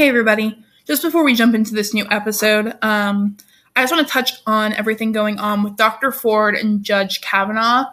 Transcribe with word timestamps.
Hey, 0.00 0.08
everybody. 0.08 0.56
Just 0.86 1.02
before 1.02 1.22
we 1.22 1.34
jump 1.34 1.54
into 1.54 1.74
this 1.74 1.92
new 1.92 2.06
episode, 2.10 2.74
um, 2.80 3.36
I 3.76 3.82
just 3.82 3.92
want 3.92 4.06
to 4.06 4.10
touch 4.10 4.32
on 4.46 4.72
everything 4.72 5.12
going 5.12 5.38
on 5.38 5.62
with 5.62 5.76
Dr. 5.76 6.10
Ford 6.10 6.54
and 6.54 6.82
Judge 6.82 7.20
Kavanaugh. 7.20 7.84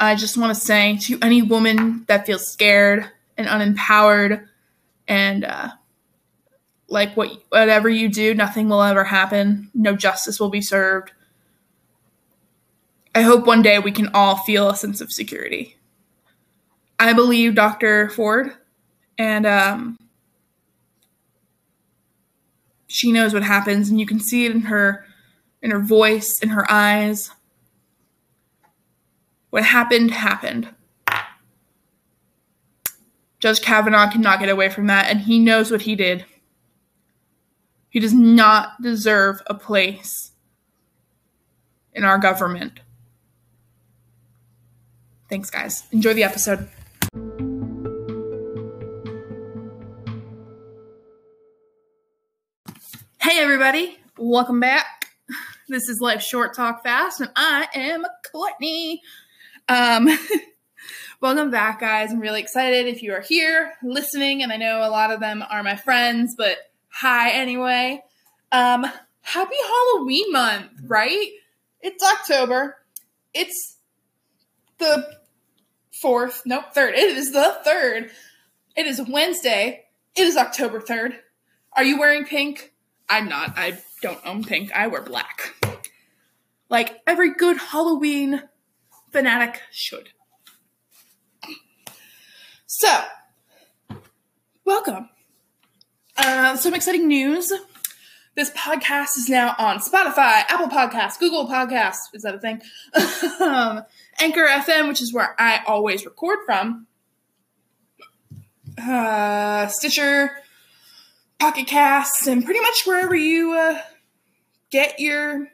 I 0.00 0.14
just 0.14 0.38
want 0.38 0.54
to 0.54 0.58
say 0.58 0.96
to 1.02 1.18
any 1.20 1.42
woman 1.42 2.06
that 2.08 2.24
feels 2.24 2.48
scared 2.48 3.10
and 3.36 3.46
unempowered 3.46 4.46
and 5.06 5.44
uh, 5.44 5.68
like 6.88 7.14
what 7.14 7.30
whatever 7.50 7.90
you 7.90 8.08
do, 8.08 8.34
nothing 8.34 8.70
will 8.70 8.82
ever 8.82 9.04
happen. 9.04 9.70
No 9.74 9.96
justice 9.96 10.40
will 10.40 10.48
be 10.48 10.62
served. 10.62 11.12
I 13.14 13.20
hope 13.20 13.46
one 13.46 13.60
day 13.60 13.78
we 13.78 13.92
can 13.92 14.08
all 14.14 14.36
feel 14.36 14.70
a 14.70 14.76
sense 14.76 15.02
of 15.02 15.12
security. 15.12 15.76
I 16.98 17.12
believe 17.12 17.54
Dr. 17.54 18.08
Ford, 18.08 18.54
and 19.18 19.44
um, 19.44 19.98
she 22.88 23.12
knows 23.12 23.32
what 23.32 23.42
happens, 23.44 23.90
and 23.90 24.00
you 24.00 24.06
can 24.06 24.18
see 24.18 24.46
it 24.46 24.50
in 24.50 24.62
her, 24.62 25.04
in 25.62 25.70
her 25.70 25.78
voice, 25.78 26.40
in 26.40 26.48
her 26.48 26.68
eyes. 26.70 27.30
What 29.50 29.62
happened 29.62 30.10
happened. 30.10 30.68
Judge 33.38 33.60
Kavanaugh 33.60 34.10
cannot 34.10 34.40
get 34.40 34.48
away 34.48 34.68
from 34.68 34.86
that, 34.88 35.06
and 35.08 35.20
he 35.20 35.38
knows 35.38 35.70
what 35.70 35.82
he 35.82 35.94
did. 35.94 36.24
He 37.90 38.00
does 38.00 38.14
not 38.14 38.80
deserve 38.82 39.40
a 39.46 39.54
place 39.54 40.32
in 41.92 42.04
our 42.04 42.18
government. 42.18 42.80
Thanks, 45.28 45.50
guys. 45.50 45.84
Enjoy 45.92 46.14
the 46.14 46.24
episode. 46.24 46.68
Everybody. 53.68 53.98
Welcome 54.16 54.60
back. 54.60 54.86
This 55.68 55.90
is 55.90 56.00
Life 56.00 56.22
Short 56.22 56.56
Talk 56.56 56.82
Fast, 56.82 57.20
and 57.20 57.30
I 57.36 57.66
am 57.74 58.06
Courtney. 58.32 59.02
Um, 59.68 60.08
welcome 61.20 61.50
back, 61.50 61.78
guys. 61.78 62.10
I'm 62.10 62.18
really 62.18 62.40
excited 62.40 62.86
if 62.86 63.02
you 63.02 63.12
are 63.12 63.20
here 63.20 63.74
listening, 63.82 64.42
and 64.42 64.50
I 64.50 64.56
know 64.56 64.78
a 64.78 64.88
lot 64.88 65.10
of 65.10 65.20
them 65.20 65.44
are 65.50 65.62
my 65.62 65.76
friends, 65.76 66.34
but 66.38 66.56
hi 66.88 67.32
anyway. 67.32 68.02
Um, 68.52 68.86
happy 69.20 69.56
Halloween 69.66 70.32
month, 70.32 70.70
right? 70.86 71.28
It's 71.82 72.02
October. 72.02 72.78
It's 73.34 73.76
the 74.78 75.06
fourth, 76.00 76.40
nope, 76.46 76.72
third. 76.72 76.94
It 76.94 77.18
is 77.18 77.32
the 77.32 77.58
third. 77.66 78.12
It 78.76 78.86
is 78.86 79.02
Wednesday. 79.06 79.84
It 80.16 80.22
is 80.22 80.38
October 80.38 80.80
3rd. 80.80 81.16
Are 81.74 81.84
you 81.84 81.98
wearing 81.98 82.24
pink? 82.24 82.72
I'm 83.08 83.28
not. 83.28 83.54
I 83.56 83.78
don't 84.02 84.20
own 84.24 84.44
pink. 84.44 84.72
I 84.72 84.86
wear 84.86 85.02
black. 85.02 85.54
Like 86.68 86.98
every 87.06 87.34
good 87.34 87.56
Halloween 87.56 88.42
fanatic 89.10 89.62
should. 89.72 90.10
So, 92.66 93.02
welcome. 94.64 95.08
Uh, 96.16 96.56
some 96.56 96.74
exciting 96.74 97.08
news. 97.08 97.50
This 98.34 98.50
podcast 98.50 99.16
is 99.16 99.28
now 99.28 99.54
on 99.58 99.78
Spotify, 99.78 100.44
Apple 100.48 100.68
Podcasts, 100.68 101.18
Google 101.18 101.48
Podcasts. 101.48 101.96
Is 102.12 102.22
that 102.22 102.34
a 102.34 102.38
thing? 102.38 102.60
um, 103.40 103.82
Anchor 104.20 104.46
FM, 104.46 104.86
which 104.86 105.00
is 105.00 105.12
where 105.12 105.34
I 105.40 105.62
always 105.66 106.04
record 106.04 106.40
from. 106.44 106.86
Uh, 108.80 109.66
Stitcher, 109.68 110.30
Pocket 111.38 111.66
Casts, 111.66 112.26
and 112.26 112.44
pretty 112.44 112.60
much 112.60 112.82
wherever 112.84 113.14
you 113.14 113.52
uh, 113.52 113.80
get 114.70 114.98
your 114.98 115.48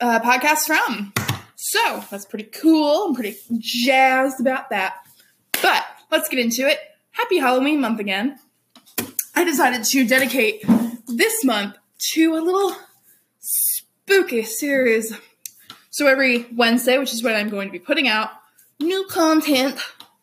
uh, 0.00 0.20
podcasts 0.20 0.66
from. 0.66 1.12
So 1.56 2.04
that's 2.10 2.24
pretty 2.24 2.44
cool. 2.44 3.08
I'm 3.08 3.14
pretty 3.14 3.36
jazzed 3.58 4.40
about 4.40 4.70
that. 4.70 4.94
But 5.60 5.84
let's 6.10 6.28
get 6.28 6.38
into 6.38 6.68
it. 6.68 6.78
Happy 7.10 7.38
Halloween 7.38 7.80
month 7.80 7.98
again. 7.98 8.38
I 9.34 9.44
decided 9.44 9.84
to 9.84 10.06
dedicate 10.06 10.64
this 11.08 11.44
month 11.44 11.76
to 12.12 12.34
a 12.34 12.40
little 12.40 12.76
spooky 13.40 14.44
series. 14.44 15.12
So 15.90 16.06
every 16.06 16.46
Wednesday, 16.54 16.98
which 16.98 17.12
is 17.12 17.24
when 17.24 17.34
I'm 17.34 17.48
going 17.48 17.66
to 17.66 17.72
be 17.72 17.80
putting 17.80 18.06
out 18.06 18.30
new 18.78 19.06
content, 19.10 19.80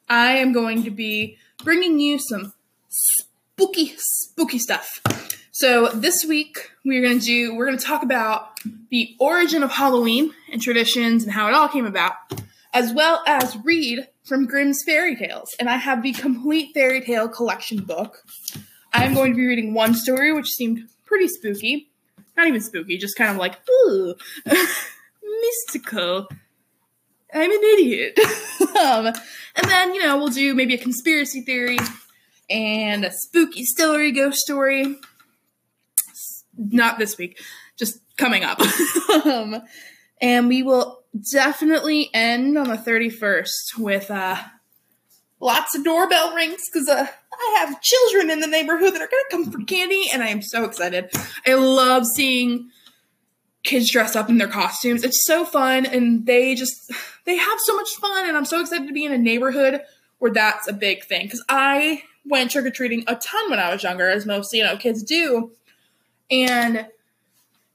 I 0.07 0.37
am 0.37 0.53
going 0.53 0.83
to 0.83 0.91
be 0.91 1.37
bringing 1.63 1.99
you 1.99 2.17
some 2.19 2.53
spooky, 2.87 3.34
spooky 3.57 3.93
spooky 3.97 4.59
stuff. 4.59 5.01
So 5.51 5.87
this 5.87 6.25
week 6.25 6.71
we're 6.83 7.07
to 7.07 7.19
do 7.19 7.55
we're 7.55 7.71
to 7.71 7.77
talk 7.77 8.03
about 8.03 8.49
the 8.91 9.15
origin 9.17 9.63
of 9.63 9.71
Halloween 9.71 10.33
and 10.51 10.61
traditions 10.61 11.23
and 11.23 11.31
how 11.31 11.47
it 11.47 11.53
all 11.53 11.69
came 11.69 11.85
about, 11.85 12.13
as 12.73 12.91
well 12.91 13.23
as 13.25 13.57
read 13.63 14.09
from 14.25 14.45
Grimm's 14.45 14.83
fairy 14.83 15.15
tales. 15.15 15.55
And 15.57 15.69
I 15.69 15.77
have 15.77 16.03
the 16.03 16.11
complete 16.11 16.73
fairy 16.73 16.99
tale 16.99 17.29
collection 17.29 17.79
book. 17.79 18.23
I'm 18.91 19.13
going 19.13 19.31
to 19.31 19.37
be 19.37 19.47
reading 19.47 19.73
one 19.73 19.93
story 19.93 20.33
which 20.33 20.49
seemed 20.49 20.89
pretty 21.05 21.29
spooky. 21.29 21.89
Not 22.35 22.47
even 22.47 22.59
spooky, 22.59 22.97
just 22.97 23.15
kind 23.15 23.31
of 23.31 23.37
like, 23.37 23.57
ooh, 23.69 24.15
mystical. 25.23 26.27
I'm 27.33 27.51
an 27.51 27.63
idiot. 27.73 28.19
um, 28.81 29.05
and 29.55 29.69
then, 29.69 29.93
you 29.93 30.01
know, 30.01 30.17
we'll 30.17 30.27
do 30.27 30.53
maybe 30.53 30.73
a 30.73 30.77
conspiracy 30.77 31.41
theory 31.41 31.77
and 32.49 33.05
a 33.05 33.11
spooky 33.11 33.65
story, 33.65 34.11
ghost 34.11 34.39
story. 34.39 34.97
Not 36.57 36.99
this 36.99 37.17
week, 37.17 37.39
just 37.77 37.99
coming 38.17 38.43
up. 38.43 38.59
um, 39.25 39.61
and 40.21 40.47
we 40.47 40.63
will 40.63 41.03
definitely 41.31 42.09
end 42.13 42.57
on 42.57 42.67
the 42.67 42.77
31st 42.77 43.77
with 43.77 44.09
uh, 44.09 44.37
lots 45.39 45.75
of 45.75 45.83
doorbell 45.83 46.33
rings 46.33 46.61
because 46.71 46.87
uh, 46.87 47.07
I 47.33 47.65
have 47.65 47.81
children 47.81 48.31
in 48.31 48.39
the 48.39 48.47
neighborhood 48.47 48.93
that 48.93 49.01
are 49.01 49.07
going 49.07 49.23
to 49.23 49.31
come 49.31 49.51
for 49.51 49.65
candy, 49.65 50.07
and 50.11 50.23
I 50.23 50.27
am 50.27 50.41
so 50.41 50.63
excited. 50.63 51.09
I 51.45 51.55
love 51.55 52.05
seeing 52.05 52.69
kids 53.63 53.89
dress 53.89 54.15
up 54.15 54.29
in 54.29 54.37
their 54.37 54.47
costumes. 54.47 55.03
It's 55.03 55.25
so 55.25 55.45
fun, 55.45 55.85
and 55.85 56.25
they 56.25 56.55
just 56.55 56.91
they 57.25 57.35
have 57.35 57.59
so 57.59 57.75
much 57.75 57.89
fun, 57.95 58.27
and 58.27 58.37
I'm 58.37 58.45
so 58.45 58.61
excited 58.61 58.87
to 58.87 58.93
be 58.93 59.05
in 59.05 59.11
a 59.11 59.17
neighborhood 59.17 59.81
where 60.19 60.31
that's 60.31 60.67
a 60.67 60.73
big 60.73 61.03
thing 61.03 61.25
because 61.25 61.43
I 61.49 62.03
went 62.27 62.51
trick 62.51 62.65
or 62.65 62.71
treating 62.71 63.03
a 63.07 63.15
ton 63.15 63.49
when 63.49 63.59
I 63.59 63.71
was 63.71 63.83
younger, 63.83 64.09
as 64.09 64.25
most 64.25 64.53
you 64.53 64.63
know 64.63 64.77
kids 64.77 65.03
do, 65.03 65.51
and 66.29 66.87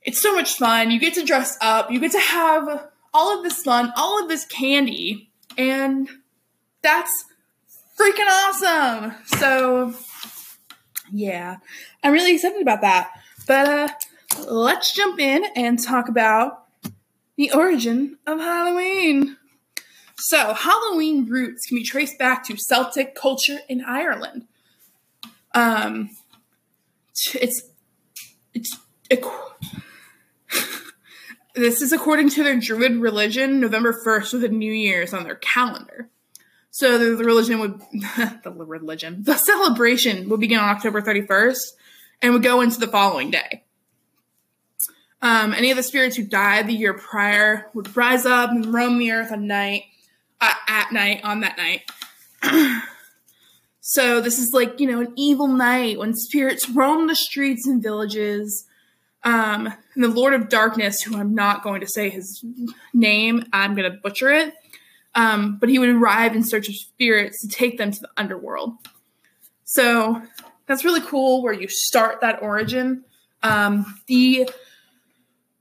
it's 0.02 0.20
so 0.20 0.34
much 0.34 0.54
fun. 0.54 0.90
You 0.90 0.98
get 0.98 1.14
to 1.14 1.24
dress 1.24 1.56
up, 1.60 1.90
you 1.90 2.00
get 2.00 2.12
to 2.12 2.20
have 2.20 2.88
all 3.12 3.36
of 3.36 3.44
this 3.44 3.62
fun, 3.62 3.92
all 3.96 4.22
of 4.22 4.28
this 4.28 4.44
candy, 4.46 5.30
and 5.56 6.08
that's 6.82 7.24
freaking 7.98 8.28
awesome. 8.28 9.14
So, 9.38 9.94
yeah, 11.12 11.56
I'm 12.02 12.12
really 12.12 12.34
excited 12.34 12.62
about 12.62 12.80
that. 12.80 13.10
But 13.46 13.68
uh, 13.68 13.88
let's 14.46 14.94
jump 14.94 15.18
in 15.18 15.44
and 15.56 15.82
talk 15.82 16.08
about 16.08 16.66
the 17.36 17.52
origin 17.52 18.18
of 18.26 18.38
Halloween. 18.38 19.36
So, 20.22 20.52
Halloween 20.52 21.26
roots 21.26 21.66
can 21.66 21.78
be 21.78 21.84
traced 21.84 22.18
back 22.18 22.44
to 22.46 22.56
Celtic 22.56 23.14
culture 23.14 23.58
in 23.68 23.82
Ireland. 23.82 24.46
Um, 25.54 26.10
it's 27.34 27.62
it's 28.52 28.78
it, 29.08 29.24
this 31.54 31.80
is 31.80 31.92
according 31.92 32.28
to 32.30 32.44
their 32.44 32.58
Druid 32.58 32.96
religion. 32.96 33.60
November 33.60 33.98
first 34.04 34.32
with 34.32 34.44
a 34.44 34.48
New 34.48 34.72
Year's 34.72 35.14
on 35.14 35.24
their 35.24 35.36
calendar. 35.36 36.10
So 36.70 36.98
the, 36.98 37.16
the 37.16 37.24
religion 37.24 37.58
would 37.60 37.80
the 38.44 38.52
religion 38.52 39.22
the 39.22 39.36
celebration 39.36 40.28
would 40.28 40.40
begin 40.40 40.58
on 40.58 40.68
October 40.68 41.00
thirty 41.00 41.22
first 41.22 41.76
and 42.20 42.34
would 42.34 42.42
go 42.42 42.60
into 42.60 42.78
the 42.78 42.88
following 42.88 43.30
day. 43.30 43.64
Um, 45.22 45.52
any 45.52 45.70
of 45.70 45.76
the 45.76 45.82
spirits 45.82 46.16
who 46.16 46.24
died 46.24 46.66
the 46.66 46.74
year 46.74 46.94
prior 46.94 47.66
would 47.74 47.94
rise 47.96 48.24
up 48.24 48.50
and 48.50 48.72
roam 48.72 48.98
the 48.98 49.12
earth 49.12 49.32
at 49.32 49.40
night 49.40 49.84
uh, 50.40 50.54
at 50.68 50.92
night 50.92 51.20
on 51.24 51.40
that 51.40 51.56
night. 51.56 51.82
so 53.80 54.20
this 54.20 54.38
is 54.38 54.52
like 54.52 54.80
you 54.80 54.86
know 54.86 55.00
an 55.00 55.12
evil 55.16 55.48
night 55.48 55.98
when 55.98 56.14
spirits 56.14 56.68
roam 56.68 57.06
the 57.06 57.16
streets 57.16 57.66
and 57.66 57.82
villages. 57.82 58.66
Um, 59.22 59.66
and 59.94 60.04
the 60.04 60.08
Lord 60.08 60.32
of 60.32 60.48
Darkness, 60.48 61.02
who 61.02 61.16
I'm 61.16 61.34
not 61.34 61.62
going 61.62 61.82
to 61.82 61.86
say 61.86 62.08
his 62.08 62.42
name, 62.94 63.44
I'm 63.52 63.74
going 63.74 63.90
to 63.90 63.98
butcher 63.98 64.30
it. 64.30 64.54
Um, 65.14 65.58
but 65.58 65.68
he 65.68 65.78
would 65.78 65.90
arrive 65.90 66.34
in 66.34 66.42
search 66.42 66.68
of 66.68 66.76
spirits 66.76 67.42
to 67.42 67.48
take 67.48 67.76
them 67.76 67.90
to 67.90 68.00
the 68.00 68.08
underworld. 68.16 68.74
So 69.64 70.22
that's 70.66 70.84
really 70.84 71.00
cool 71.00 71.42
where 71.42 71.52
you 71.52 71.68
start 71.68 72.20
that 72.20 72.42
origin. 72.42 73.04
Um, 73.42 74.00
the 74.06 74.48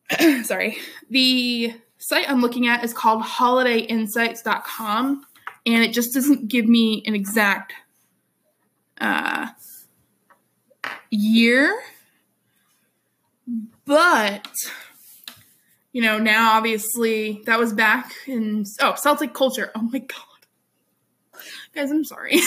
sorry, 0.44 0.78
the 1.10 1.74
site 2.00 2.30
I'm 2.30 2.42
looking 2.42 2.68
at 2.68 2.84
is 2.84 2.94
called 2.94 3.24
holidayinsights.com, 3.24 5.25
and 5.66 5.84
it 5.84 5.94
just 5.94 6.13
doesn't 6.13 6.48
give 6.48 6.66
me 6.66 7.04
an 7.06 7.13
exact 7.13 7.74
uh, 9.00 9.48
year. 11.12 11.80
But 13.86 14.48
you 15.92 16.01
know, 16.01 16.18
now 16.18 16.57
obviously 16.57 17.42
that 17.46 17.60
was 17.60 17.74
back 17.74 18.13
in 18.28 18.63
oh, 18.80 18.96
Celtic 18.96 19.34
culture. 19.34 19.72
Oh 19.75 19.81
my 19.81 20.00
god. 20.00 20.19
Guys, 21.74 21.92
I'm 21.92 22.04
sorry. 22.04 22.36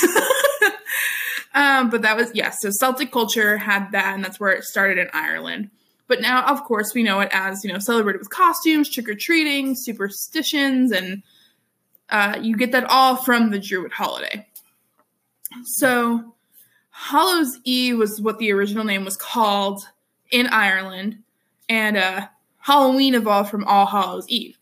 um, 1.54 1.90
but 1.90 2.02
that 2.02 2.16
was 2.16 2.30
yes, 2.34 2.58
yeah, 2.62 2.70
so 2.70 2.70
Celtic 2.70 3.10
culture 3.10 3.58
had 3.58 3.90
that 3.92 4.14
and 4.14 4.24
that's 4.24 4.38
where 4.38 4.52
it 4.52 4.64
started 4.64 4.98
in 4.98 5.08
Ireland. 5.12 5.70
But 6.08 6.20
now, 6.20 6.46
of 6.46 6.64
course, 6.64 6.94
we 6.94 7.02
know 7.02 7.20
it 7.20 7.30
as, 7.32 7.64
you 7.64 7.72
know, 7.72 7.78
celebrated 7.78 8.18
with 8.18 8.30
costumes, 8.30 8.88
trick 8.88 9.08
or 9.08 9.14
treating, 9.14 9.74
superstitions, 9.74 10.92
and 10.92 11.22
uh, 12.10 12.38
you 12.40 12.56
get 12.56 12.72
that 12.72 12.84
all 12.84 13.16
from 13.16 13.50
the 13.50 13.58
Druid 13.58 13.92
holiday. 13.92 14.46
So, 15.64 16.34
Hallows 16.90 17.58
Eve 17.64 17.98
was 17.98 18.20
what 18.20 18.38
the 18.38 18.52
original 18.52 18.84
name 18.84 19.04
was 19.04 19.16
called 19.16 19.88
in 20.30 20.46
Ireland, 20.48 21.18
and 21.68 21.96
uh, 21.96 22.26
Halloween 22.58 23.14
evolved 23.14 23.50
from 23.50 23.64
All 23.64 23.86
Hallows 23.86 24.28
Eve. 24.28 24.58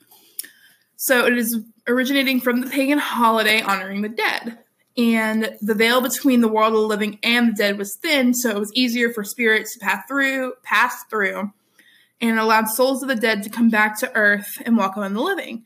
So, 0.96 1.26
it 1.26 1.36
is 1.36 1.58
originating 1.88 2.40
from 2.40 2.60
the 2.60 2.70
pagan 2.70 2.98
holiday 2.98 3.62
honoring 3.62 4.02
the 4.02 4.08
dead. 4.08 4.58
And 5.00 5.56
the 5.62 5.74
veil 5.74 6.02
between 6.02 6.42
the 6.42 6.48
world 6.48 6.74
of 6.74 6.80
the 6.80 6.86
living 6.86 7.18
and 7.22 7.48
the 7.48 7.52
dead 7.54 7.78
was 7.78 7.96
thin, 8.02 8.34
so 8.34 8.50
it 8.50 8.58
was 8.58 8.70
easier 8.74 9.10
for 9.10 9.24
spirits 9.24 9.72
to 9.72 9.80
pass 9.80 10.04
through, 10.06 10.52
pass 10.62 11.04
through, 11.04 11.54
and 12.20 12.38
allowed 12.38 12.68
souls 12.68 13.02
of 13.02 13.08
the 13.08 13.14
dead 13.14 13.42
to 13.44 13.48
come 13.48 13.70
back 13.70 13.98
to 14.00 14.14
earth 14.14 14.60
and 14.66 14.76
walk 14.76 14.96
among 14.96 15.14
the 15.14 15.22
living. 15.22 15.64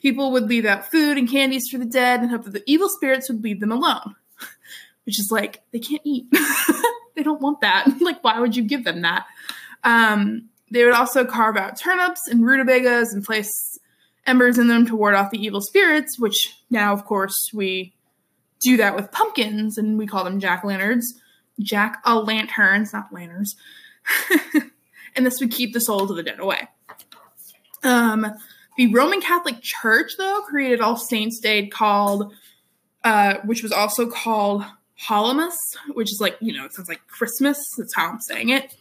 People 0.00 0.32
would 0.32 0.44
leave 0.44 0.64
out 0.64 0.90
food 0.90 1.18
and 1.18 1.28
candies 1.28 1.68
for 1.70 1.76
the 1.76 1.84
dead 1.84 2.20
and 2.20 2.30
hope 2.30 2.44
that 2.44 2.54
the 2.54 2.62
evil 2.64 2.88
spirits 2.88 3.28
would 3.28 3.44
leave 3.44 3.60
them 3.60 3.72
alone. 3.72 4.16
Which 5.04 5.20
is 5.20 5.28
like, 5.30 5.62
they 5.72 5.78
can't 5.78 6.00
eat. 6.02 6.24
they 7.14 7.22
don't 7.22 7.42
want 7.42 7.60
that. 7.60 7.88
like, 8.00 8.24
why 8.24 8.40
would 8.40 8.56
you 8.56 8.62
give 8.62 8.84
them 8.84 9.02
that? 9.02 9.26
Um, 9.84 10.48
they 10.70 10.86
would 10.86 10.94
also 10.94 11.26
carve 11.26 11.58
out 11.58 11.78
turnips 11.78 12.26
and 12.26 12.42
rutabagas 12.42 13.12
and 13.12 13.22
place 13.22 13.78
embers 14.26 14.56
in 14.56 14.68
them 14.68 14.86
to 14.86 14.96
ward 14.96 15.14
off 15.14 15.30
the 15.30 15.44
evil 15.44 15.60
spirits, 15.60 16.18
which 16.18 16.56
now, 16.70 16.94
of 16.94 17.04
course, 17.04 17.50
we 17.52 17.92
do 18.62 18.76
that 18.76 18.96
with 18.96 19.12
pumpkins 19.12 19.76
and 19.78 19.98
we 19.98 20.06
call 20.06 20.24
them 20.24 20.40
jack 20.40 20.64
lanterns. 20.64 21.14
Jack 21.60 22.00
o' 22.06 22.20
lanterns, 22.20 22.92
not 22.92 23.12
lanterns. 23.12 23.56
and 25.16 25.26
this 25.26 25.40
would 25.40 25.50
keep 25.50 25.72
the 25.72 25.80
souls 25.80 26.10
of 26.10 26.16
the 26.16 26.22
dead 26.22 26.40
away. 26.40 26.68
Um, 27.82 28.34
the 28.76 28.92
Roman 28.92 29.20
Catholic 29.20 29.60
Church, 29.60 30.12
though, 30.16 30.40
created 30.42 30.80
All 30.80 30.96
Saints 30.96 31.40
Day 31.40 31.66
called, 31.66 32.32
uh, 33.04 33.34
which 33.44 33.62
was 33.62 33.72
also 33.72 34.08
called 34.08 34.64
Hallowmas, 35.08 35.56
which 35.92 36.10
is 36.10 36.20
like, 36.20 36.36
you 36.40 36.56
know, 36.56 36.64
it 36.64 36.72
sounds 36.72 36.88
like 36.88 37.06
Christmas. 37.06 37.58
That's 37.76 37.94
how 37.94 38.08
I'm 38.08 38.20
saying 38.20 38.48
it. 38.50 38.74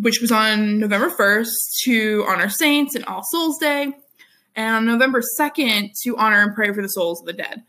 Which 0.00 0.20
was 0.20 0.32
on 0.32 0.78
November 0.78 1.10
1st 1.10 1.50
to 1.84 2.24
honor 2.26 2.48
saints 2.48 2.94
and 2.94 3.04
All 3.04 3.22
Souls 3.24 3.58
Day, 3.58 3.92
and 4.56 4.76
on 4.76 4.86
November 4.86 5.22
2nd 5.38 5.90
to 6.02 6.16
honor 6.16 6.42
and 6.42 6.54
pray 6.54 6.72
for 6.72 6.82
the 6.82 6.88
souls 6.88 7.20
of 7.20 7.26
the 7.26 7.32
dead. 7.32 7.62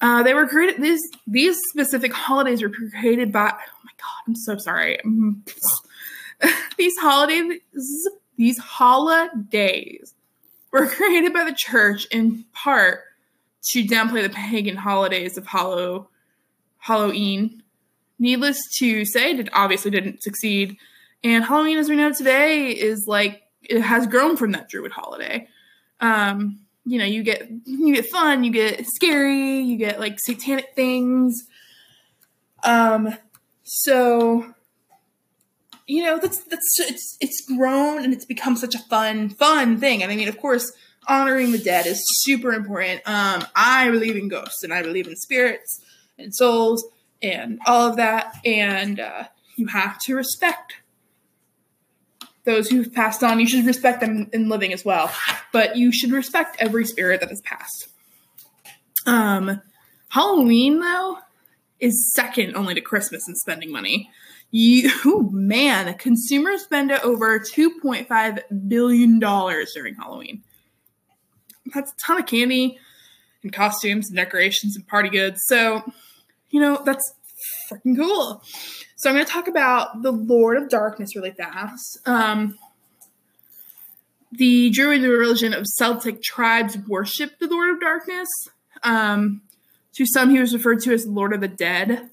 Uh, 0.00 0.22
they 0.22 0.34
were 0.34 0.46
created, 0.46 0.80
these, 0.80 1.00
these 1.26 1.58
specific 1.70 2.12
holidays 2.12 2.62
were 2.62 2.68
created 2.68 3.32
by, 3.32 3.48
oh 3.48 3.80
my 3.84 3.92
God, 3.98 4.22
I'm 4.26 4.36
so 4.36 4.58
sorry. 4.58 4.98
these 6.76 6.96
holidays, 6.98 7.60
these 8.36 8.58
holidays 8.58 10.14
were 10.70 10.86
created 10.86 11.32
by 11.32 11.44
the 11.44 11.54
church 11.54 12.06
in 12.10 12.44
part 12.52 13.04
to 13.70 13.84
downplay 13.84 14.22
the 14.22 14.30
pagan 14.30 14.76
holidays 14.76 15.36
of 15.36 15.46
Hallow, 15.46 16.08
Halloween. 16.78 17.62
Needless 18.18 18.60
to 18.78 19.04
say, 19.04 19.32
it 19.32 19.48
obviously 19.52 19.90
didn't 19.90 20.22
succeed. 20.22 20.76
And 21.24 21.44
Halloween, 21.44 21.78
as 21.78 21.88
we 21.88 21.96
know 21.96 22.12
today, 22.12 22.70
is 22.70 23.06
like 23.06 23.42
it 23.62 23.80
has 23.80 24.06
grown 24.06 24.36
from 24.36 24.52
that 24.52 24.68
Druid 24.68 24.92
holiday. 24.92 25.48
Um, 26.00 26.60
you 26.86 26.98
know, 26.98 27.04
you 27.04 27.22
get 27.22 27.50
you 27.64 27.94
get 27.94 28.06
fun, 28.06 28.44
you 28.44 28.52
get 28.52 28.86
scary, 28.86 29.58
you 29.58 29.76
get 29.76 29.98
like 29.98 30.18
satanic 30.20 30.74
things. 30.74 31.42
Um, 32.62 33.14
so 33.64 34.54
you 35.86 36.02
know 36.02 36.18
that's 36.18 36.38
that's 36.44 36.80
it's 36.80 37.16
it's 37.20 37.44
grown 37.46 38.02
and 38.02 38.12
it's 38.12 38.24
become 38.24 38.56
such 38.56 38.74
a 38.74 38.78
fun 38.78 39.28
fun 39.30 39.78
thing. 39.78 40.02
And 40.02 40.10
i 40.10 40.16
mean 40.16 40.28
of 40.28 40.40
course 40.40 40.72
honoring 41.08 41.52
the 41.52 41.58
dead 41.58 41.86
is 41.86 42.02
super 42.22 42.52
important. 42.52 43.02
Um 43.06 43.44
i 43.54 43.90
believe 43.90 44.16
in 44.16 44.28
ghosts 44.28 44.62
and 44.62 44.72
i 44.72 44.82
believe 44.82 45.06
in 45.06 45.16
spirits 45.16 45.80
and 46.18 46.34
souls 46.34 46.84
and 47.22 47.58
all 47.66 47.90
of 47.90 47.96
that. 47.96 48.34
And 48.44 49.00
uh, 49.00 49.24
you 49.56 49.66
have 49.68 49.98
to 50.02 50.14
respect 50.14 50.74
those 52.46 52.68
who've 52.68 52.92
passed 52.92 53.22
on 53.22 53.38
you 53.38 53.46
should 53.46 53.66
respect 53.66 54.00
them 54.00 54.28
in 54.32 54.48
living 54.48 54.72
as 54.72 54.84
well 54.84 55.10
but 55.52 55.76
you 55.76 55.92
should 55.92 56.12
respect 56.12 56.56
every 56.58 56.86
spirit 56.86 57.20
that 57.20 57.28
has 57.28 57.42
passed 57.42 57.88
um 59.06 59.60
halloween 60.08 60.80
though 60.80 61.18
is 61.78 62.12
second 62.14 62.56
only 62.56 62.74
to 62.74 62.80
christmas 62.80 63.28
in 63.28 63.34
spending 63.34 63.70
money 63.70 64.10
you, 64.50 64.90
oh 65.04 65.28
man, 65.32 65.92
consumers 65.94 66.62
spend 66.62 66.90
over 66.92 67.38
$2.5 67.38 68.68
billion 68.68 69.18
during 69.18 69.94
Halloween. 69.94 70.42
That's 71.74 71.92
a 71.92 71.96
ton 71.96 72.20
of 72.20 72.26
candy 72.26 72.78
and 73.42 73.52
costumes 73.52 74.08
and 74.08 74.16
decorations 74.16 74.76
and 74.76 74.86
party 74.86 75.08
goods. 75.08 75.42
So, 75.46 75.82
you 76.50 76.60
know, 76.60 76.80
that's 76.84 77.12
freaking 77.70 77.96
cool. 77.96 78.42
So, 78.96 79.10
I'm 79.10 79.16
going 79.16 79.26
to 79.26 79.32
talk 79.32 79.48
about 79.48 80.02
the 80.02 80.12
Lord 80.12 80.56
of 80.56 80.68
Darkness 80.68 81.14
really 81.14 81.32
fast. 81.32 81.98
Um, 82.06 82.58
the 84.32 84.70
Druid 84.70 85.02
religion 85.02 85.54
of 85.54 85.66
Celtic 85.66 86.22
tribes 86.22 86.76
worshipped 86.86 87.40
the 87.40 87.46
Lord 87.46 87.74
of 87.74 87.80
Darkness. 87.80 88.28
Um, 88.82 89.42
to 89.94 90.04
some, 90.04 90.30
he 90.30 90.40
was 90.40 90.52
referred 90.52 90.80
to 90.82 90.92
as 90.92 91.06
Lord 91.06 91.32
of 91.32 91.40
the 91.40 91.48
Dead. 91.48 92.10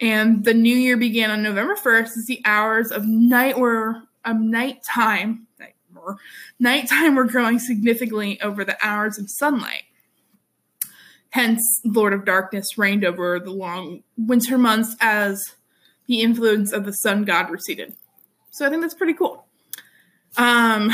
And 0.00 0.44
the 0.44 0.54
new 0.54 0.76
year 0.76 0.96
began 0.96 1.30
on 1.30 1.42
November 1.42 1.74
1st 1.74 2.04
as 2.04 2.24
the 2.28 2.40
hours 2.44 2.90
of 2.90 3.06
night 3.06 3.58
were 3.58 4.02
of 4.24 4.38
nighttime, 4.38 5.46
night, 5.58 5.74
nighttime 6.58 7.14
were 7.14 7.24
growing 7.24 7.58
significantly 7.58 8.40
over 8.42 8.64
the 8.64 8.76
hours 8.84 9.18
of 9.18 9.30
sunlight. 9.30 9.84
Hence, 11.30 11.62
Lord 11.84 12.12
of 12.12 12.24
Darkness 12.24 12.78
reigned 12.78 13.04
over 13.04 13.38
the 13.38 13.50
long 13.50 14.02
winter 14.16 14.56
months 14.56 14.96
as 15.00 15.42
the 16.06 16.20
influence 16.20 16.72
of 16.72 16.84
the 16.84 16.92
sun 16.92 17.24
god 17.24 17.50
receded. 17.50 17.94
So 18.50 18.66
I 18.66 18.70
think 18.70 18.82
that's 18.82 18.94
pretty 18.94 19.14
cool. 19.14 19.44
Um, 20.36 20.90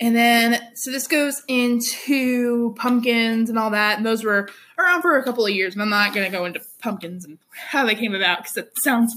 and 0.00 0.16
then, 0.16 0.60
so 0.74 0.90
this 0.90 1.06
goes 1.06 1.42
into 1.46 2.74
pumpkins 2.78 3.48
and 3.48 3.58
all 3.58 3.70
that. 3.70 3.96
And 3.96 4.06
those 4.06 4.24
were 4.24 4.48
around 4.78 5.02
for 5.02 5.16
a 5.18 5.24
couple 5.24 5.46
of 5.46 5.52
years. 5.52 5.74
And 5.74 5.82
I'm 5.82 5.90
not 5.90 6.14
going 6.14 6.30
to 6.30 6.36
go 6.36 6.44
into 6.44 6.60
pumpkins 6.80 7.24
and 7.24 7.38
how 7.50 7.86
they 7.86 7.94
came 7.94 8.14
about 8.14 8.38
because 8.38 8.56
it 8.56 8.70
sounds 8.78 9.14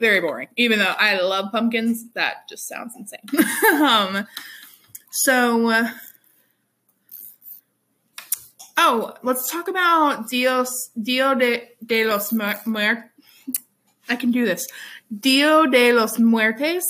very 0.00 0.20
boring. 0.20 0.48
Even 0.56 0.80
though 0.80 0.94
I 0.98 1.20
love 1.20 1.52
pumpkins, 1.52 2.04
that 2.14 2.48
just 2.48 2.68
sounds 2.68 2.94
insane. 2.96 3.20
um, 3.80 4.26
so, 5.12 5.68
uh, 5.68 5.90
oh, 8.76 9.14
let's 9.22 9.50
talk 9.50 9.68
about 9.68 10.28
Dios, 10.28 10.90
Dio 11.00 11.34
de, 11.34 11.68
de 11.84 12.04
los 12.04 12.32
Muertos. 12.32 13.04
I 14.08 14.16
can 14.16 14.30
do 14.30 14.44
this. 14.44 14.66
Dio 15.20 15.66
de 15.66 15.92
los 15.92 16.18
Muertes 16.18 16.82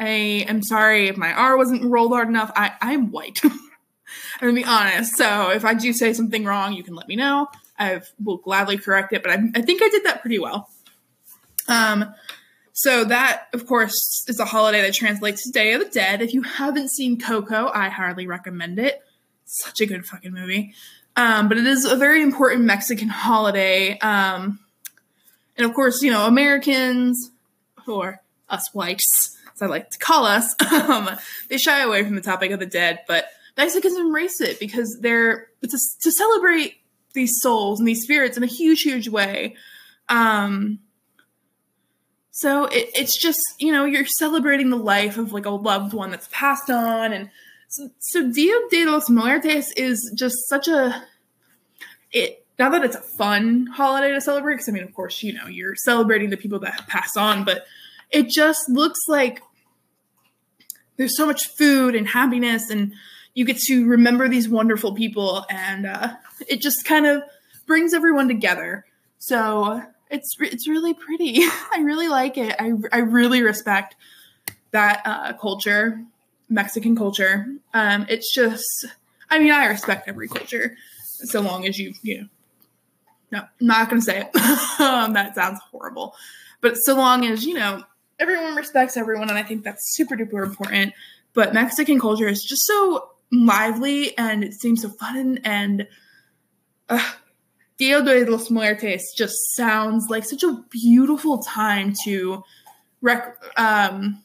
I 0.00 0.46
am 0.48 0.62
sorry 0.62 1.08
if 1.08 1.18
my 1.18 1.30
R 1.30 1.58
wasn't 1.58 1.84
rolled 1.84 2.12
hard 2.12 2.28
enough. 2.28 2.50
I, 2.56 2.72
I'm 2.80 3.10
white. 3.10 3.38
I'm 3.44 3.50
gonna 4.40 4.54
be 4.54 4.64
honest. 4.64 5.14
So 5.16 5.50
if 5.50 5.64
I 5.66 5.74
do 5.74 5.92
say 5.92 6.14
something 6.14 6.44
wrong, 6.44 6.72
you 6.72 6.82
can 6.82 6.94
let 6.94 7.06
me 7.06 7.16
know. 7.16 7.48
I 7.78 8.00
will 8.22 8.38
gladly 8.38 8.78
correct 8.78 9.12
it, 9.12 9.22
but 9.22 9.30
I, 9.30 9.38
I 9.54 9.60
think 9.60 9.82
I 9.82 9.90
did 9.90 10.04
that 10.04 10.22
pretty 10.22 10.38
well. 10.38 10.70
Um, 11.68 12.14
so 12.72 13.04
that, 13.04 13.48
of 13.52 13.66
course, 13.66 14.24
is 14.26 14.40
a 14.40 14.46
holiday 14.46 14.80
that 14.80 14.94
translates 14.94 15.44
to 15.44 15.50
Day 15.50 15.74
of 15.74 15.80
the 15.80 15.90
Dead. 15.90 16.22
If 16.22 16.32
you 16.32 16.42
haven't 16.42 16.90
seen 16.90 17.20
Coco, 17.20 17.70
I 17.72 17.90
highly 17.90 18.26
recommend 18.26 18.78
it. 18.78 19.02
Such 19.44 19.82
a 19.82 19.86
good 19.86 20.06
fucking 20.06 20.32
movie. 20.32 20.74
Um, 21.16 21.48
but 21.48 21.58
it 21.58 21.66
is 21.66 21.84
a 21.84 21.96
very 21.96 22.22
important 22.22 22.64
Mexican 22.64 23.08
holiday. 23.08 23.98
Um, 23.98 24.60
and 25.56 25.68
of 25.68 25.74
course, 25.74 26.02
you 26.02 26.10
know, 26.10 26.26
Americans 26.26 27.30
or 27.86 28.22
us 28.48 28.72
whites 28.72 29.36
as 29.60 29.62
I 29.62 29.66
like 29.66 29.90
to 29.90 29.98
call 29.98 30.24
us, 30.24 30.54
um, 30.72 31.10
they 31.48 31.58
shy 31.58 31.82
away 31.82 32.04
from 32.04 32.14
the 32.14 32.20
topic 32.20 32.50
of 32.50 32.60
the 32.60 32.66
dead, 32.66 33.00
but 33.06 33.26
Mexicans 33.56 33.96
embrace 33.96 34.40
it 34.40 34.58
because 34.58 34.98
they're 35.00 35.48
it's 35.62 35.74
a, 35.74 36.02
to 36.02 36.12
celebrate 36.12 36.76
these 37.12 37.38
souls 37.40 37.78
and 37.78 37.86
these 37.86 38.02
spirits 38.02 38.36
in 38.36 38.42
a 38.42 38.46
huge, 38.46 38.82
huge 38.82 39.08
way. 39.08 39.56
Um, 40.08 40.78
so 42.30 42.66
it, 42.66 42.88
it's 42.94 43.20
just 43.20 43.40
you 43.58 43.72
know 43.72 43.84
you're 43.84 44.06
celebrating 44.06 44.70
the 44.70 44.76
life 44.76 45.18
of 45.18 45.32
like 45.32 45.46
a 45.46 45.50
loved 45.50 45.92
one 45.92 46.10
that's 46.10 46.28
passed 46.32 46.70
on, 46.70 47.12
and 47.12 47.30
so, 47.70 47.88
so 48.00 48.30
Dia 48.30 48.54
de 48.70 48.84
los 48.84 49.08
Muertes 49.08 49.66
is 49.76 50.12
just 50.16 50.36
such 50.48 50.66
a 50.68 51.04
it 52.12 52.44
not 52.58 52.72
that 52.72 52.84
it's 52.84 52.96
a 52.96 53.02
fun 53.16 53.66
holiday 53.66 54.12
to 54.12 54.20
celebrate, 54.20 54.54
because 54.54 54.68
I 54.68 54.72
mean, 54.72 54.82
of 54.82 54.92
course, 54.92 55.22
you 55.22 55.32
know, 55.32 55.46
you're 55.46 55.76
celebrating 55.76 56.28
the 56.28 56.36
people 56.36 56.58
that 56.58 56.74
have 56.74 56.86
passed 56.88 57.16
on, 57.16 57.44
but 57.44 57.64
it 58.10 58.28
just 58.28 58.68
looks 58.68 59.00
like 59.08 59.40
there's 60.98 61.16
so 61.16 61.24
much 61.24 61.46
food 61.56 61.94
and 61.94 62.06
happiness, 62.06 62.68
and 62.68 62.92
you 63.34 63.46
get 63.46 63.56
to 63.58 63.86
remember 63.86 64.28
these 64.28 64.48
wonderful 64.48 64.94
people, 64.94 65.46
and 65.48 65.86
uh, 65.86 66.14
it 66.48 66.60
just 66.60 66.84
kind 66.84 67.06
of 67.06 67.22
brings 67.66 67.94
everyone 67.94 68.28
together. 68.28 68.84
So 69.18 69.82
it's 70.10 70.28
it's 70.40 70.68
really 70.68 70.92
pretty. 70.92 71.40
I 71.72 71.80
really 71.82 72.08
like 72.08 72.36
it. 72.36 72.56
I 72.58 72.72
I 72.92 72.98
really 72.98 73.42
respect 73.42 73.96
that 74.72 75.02
uh, 75.06 75.32
culture, 75.34 76.04
Mexican 76.50 76.96
culture. 76.96 77.46
Um, 77.72 78.04
it's 78.08 78.34
just, 78.34 78.86
I 79.30 79.38
mean, 79.38 79.52
I 79.52 79.66
respect 79.66 80.08
every 80.08 80.28
culture, 80.28 80.76
so 81.04 81.40
long 81.40 81.66
as 81.66 81.78
you 81.78 81.94
you 82.02 82.22
know. 82.22 82.26
No, 83.32 83.38
I'm 83.38 83.66
not 83.66 83.88
gonna 83.88 84.02
say 84.02 84.22
it. 84.22 84.36
um, 84.80 85.12
that 85.14 85.34
sounds 85.36 85.60
horrible, 85.70 86.14
but 86.60 86.74
so 86.76 86.96
long 86.96 87.24
as 87.24 87.44
you 87.44 87.54
know 87.54 87.84
everyone 88.18 88.56
respects 88.56 88.96
everyone, 88.96 89.30
and 89.30 89.38
I 89.38 89.42
think 89.42 89.64
that's 89.64 89.94
super 89.94 90.16
duper 90.16 90.44
important. 90.44 90.92
But 91.32 91.54
Mexican 91.54 92.00
culture 92.00 92.28
is 92.28 92.42
just 92.42 92.66
so 92.66 93.10
lively, 93.30 94.18
and 94.18 94.42
it 94.44 94.54
seems 94.54 94.82
so 94.82 94.90
fun 94.90 95.38
and. 95.44 95.86
Uh, 96.88 97.12
Dia 97.78 98.02
de 98.02 98.26
los 98.26 98.50
Muertes 98.50 99.04
just 99.16 99.54
sounds 99.54 100.10
like 100.10 100.26
such 100.26 100.42
a 100.42 100.62
beautiful 100.68 101.38
time 101.38 101.94
to 102.04 102.44
rec- 103.00 103.42
um, 103.56 104.22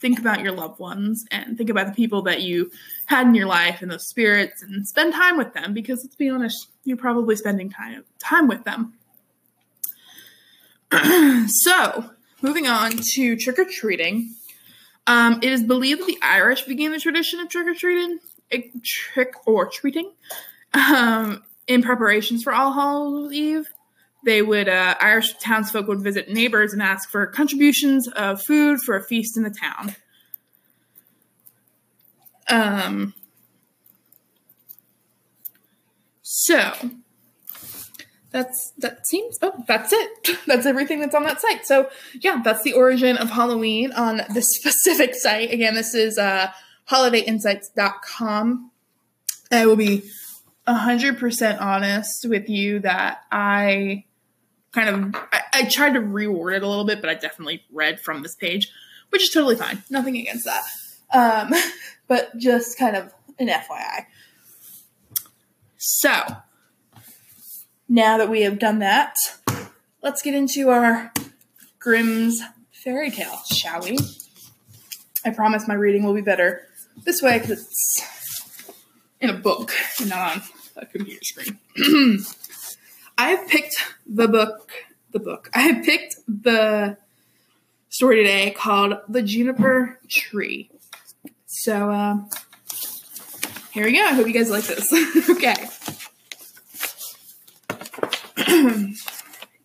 think 0.00 0.18
about 0.18 0.40
your 0.40 0.52
loved 0.52 0.78
ones 0.78 1.24
and 1.30 1.56
think 1.56 1.70
about 1.70 1.86
the 1.86 1.92
people 1.92 2.22
that 2.22 2.42
you 2.42 2.70
had 3.06 3.26
in 3.26 3.34
your 3.34 3.46
life 3.46 3.82
and 3.82 3.90
those 3.90 4.08
spirits 4.08 4.62
and 4.62 4.86
spend 4.86 5.12
time 5.12 5.36
with 5.36 5.52
them 5.54 5.72
because 5.72 6.04
let's 6.04 6.16
be 6.16 6.28
honest, 6.28 6.68
you're 6.84 6.96
probably 6.96 7.36
spending 7.36 7.70
time 7.70 8.04
time 8.18 8.48
with 8.48 8.64
them. 8.64 8.94
so, 11.48 12.10
moving 12.40 12.66
on 12.66 12.92
to 12.92 13.36
trick 13.36 13.58
or 13.58 13.64
treating. 13.64 14.34
Um, 15.06 15.40
it 15.42 15.52
is 15.52 15.62
believed 15.62 16.00
that 16.00 16.06
the 16.06 16.18
Irish 16.22 16.62
began 16.62 16.92
the 16.92 17.00
tradition 17.00 17.40
of 17.40 17.48
trick 17.48 17.66
or 17.66 17.74
treating, 17.74 18.18
trick 18.84 19.32
or 19.46 19.66
treating, 19.66 20.12
um, 20.74 21.42
in 21.66 21.82
preparations 21.82 22.42
for 22.42 22.52
All 22.52 22.72
Hallows 22.72 23.32
Eve. 23.32 23.66
They 24.24 24.42
would 24.42 24.68
uh, 24.68 24.96
Irish 25.00 25.36
townsfolk 25.38 25.86
would 25.86 26.02
visit 26.02 26.28
neighbors 26.28 26.72
and 26.72 26.82
ask 26.82 27.08
for 27.08 27.26
contributions 27.26 28.08
of 28.08 28.42
food 28.42 28.80
for 28.80 28.96
a 28.96 29.02
feast 29.02 29.36
in 29.36 29.44
the 29.44 29.50
town. 29.50 29.94
Um. 32.48 33.14
So 36.22 36.72
that's 38.30 38.72
that 38.78 39.06
seems 39.06 39.38
oh 39.40 39.64
that's 39.66 39.92
it 39.92 40.38
that's 40.46 40.66
everything 40.66 41.00
that's 41.00 41.14
on 41.14 41.22
that 41.22 41.40
site 41.40 41.66
so 41.66 41.88
yeah 42.20 42.42
that's 42.44 42.62
the 42.62 42.74
origin 42.74 43.16
of 43.16 43.30
halloween 43.30 43.90
on 43.92 44.20
this 44.34 44.44
specific 44.60 45.14
site 45.14 45.50
again 45.50 45.74
this 45.74 45.94
is 45.94 46.18
uh 46.18 46.46
holidayinsights.com 46.90 48.70
i 49.50 49.64
will 49.64 49.76
be 49.76 50.02
100% 50.68 51.60
honest 51.60 52.26
with 52.28 52.48
you 52.48 52.80
that 52.80 53.22
I 53.32 54.04
kind 54.72 54.88
of 54.88 55.22
I, 55.32 55.40
I, 55.52 55.68
tried 55.68 55.94
to 55.94 56.00
reword 56.00 56.56
it 56.56 56.62
a 56.62 56.68
little 56.68 56.84
bit, 56.84 57.00
but 57.00 57.10
I 57.10 57.14
definitely 57.14 57.64
read 57.72 58.00
from 58.00 58.22
this 58.22 58.34
page, 58.34 58.70
which 59.10 59.22
is 59.22 59.30
totally 59.30 59.56
fine. 59.56 59.82
Nothing 59.90 60.16
against 60.16 60.44
that. 60.44 60.62
Um, 61.12 61.54
but 62.08 62.36
just 62.36 62.78
kind 62.78 62.96
of 62.96 63.12
an 63.38 63.48
FYI. 63.48 64.06
So 65.76 66.10
now 67.88 68.18
that 68.18 68.28
we 68.28 68.42
have 68.42 68.58
done 68.58 68.80
that, 68.80 69.16
let's 70.02 70.22
get 70.22 70.34
into 70.34 70.70
our 70.70 71.12
Grimm's 71.78 72.42
fairy 72.72 73.10
tale, 73.10 73.40
shall 73.50 73.80
we? 73.80 73.98
I 75.24 75.30
promise 75.30 75.66
my 75.66 75.74
reading 75.74 76.04
will 76.04 76.14
be 76.14 76.20
better 76.20 76.66
this 77.04 77.22
way 77.22 77.38
because 77.38 77.50
it's 77.50 78.02
in 79.20 79.30
a 79.30 79.34
book 79.34 79.72
not 80.06 80.36
on 80.36 80.42
a 80.76 80.86
computer 80.86 81.20
screen. 81.22 81.58
I 83.18 83.30
have 83.30 83.48
picked 83.48 83.74
the 84.06 84.28
book, 84.28 84.70
the 85.10 85.18
book. 85.18 85.50
I 85.52 85.82
picked 85.84 86.14
the 86.28 86.96
story 87.88 88.16
today 88.16 88.52
called 88.52 88.94
The 89.08 89.22
Juniper 89.22 89.98
Tree. 90.08 90.70
So, 91.46 91.90
uh, 91.90 92.18
here 93.72 93.86
we 93.86 93.92
go. 93.92 94.04
I 94.04 94.12
hope 94.12 94.28
you 94.28 94.32
guys 94.32 94.50
like 94.50 94.62
this. 94.64 94.92
okay. 95.30 95.56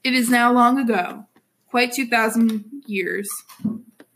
it 0.03 0.13
is 0.13 0.31
now 0.31 0.51
long 0.51 0.79
ago, 0.79 1.27
quite 1.69 1.93
2,000 1.93 2.83
years, 2.88 3.29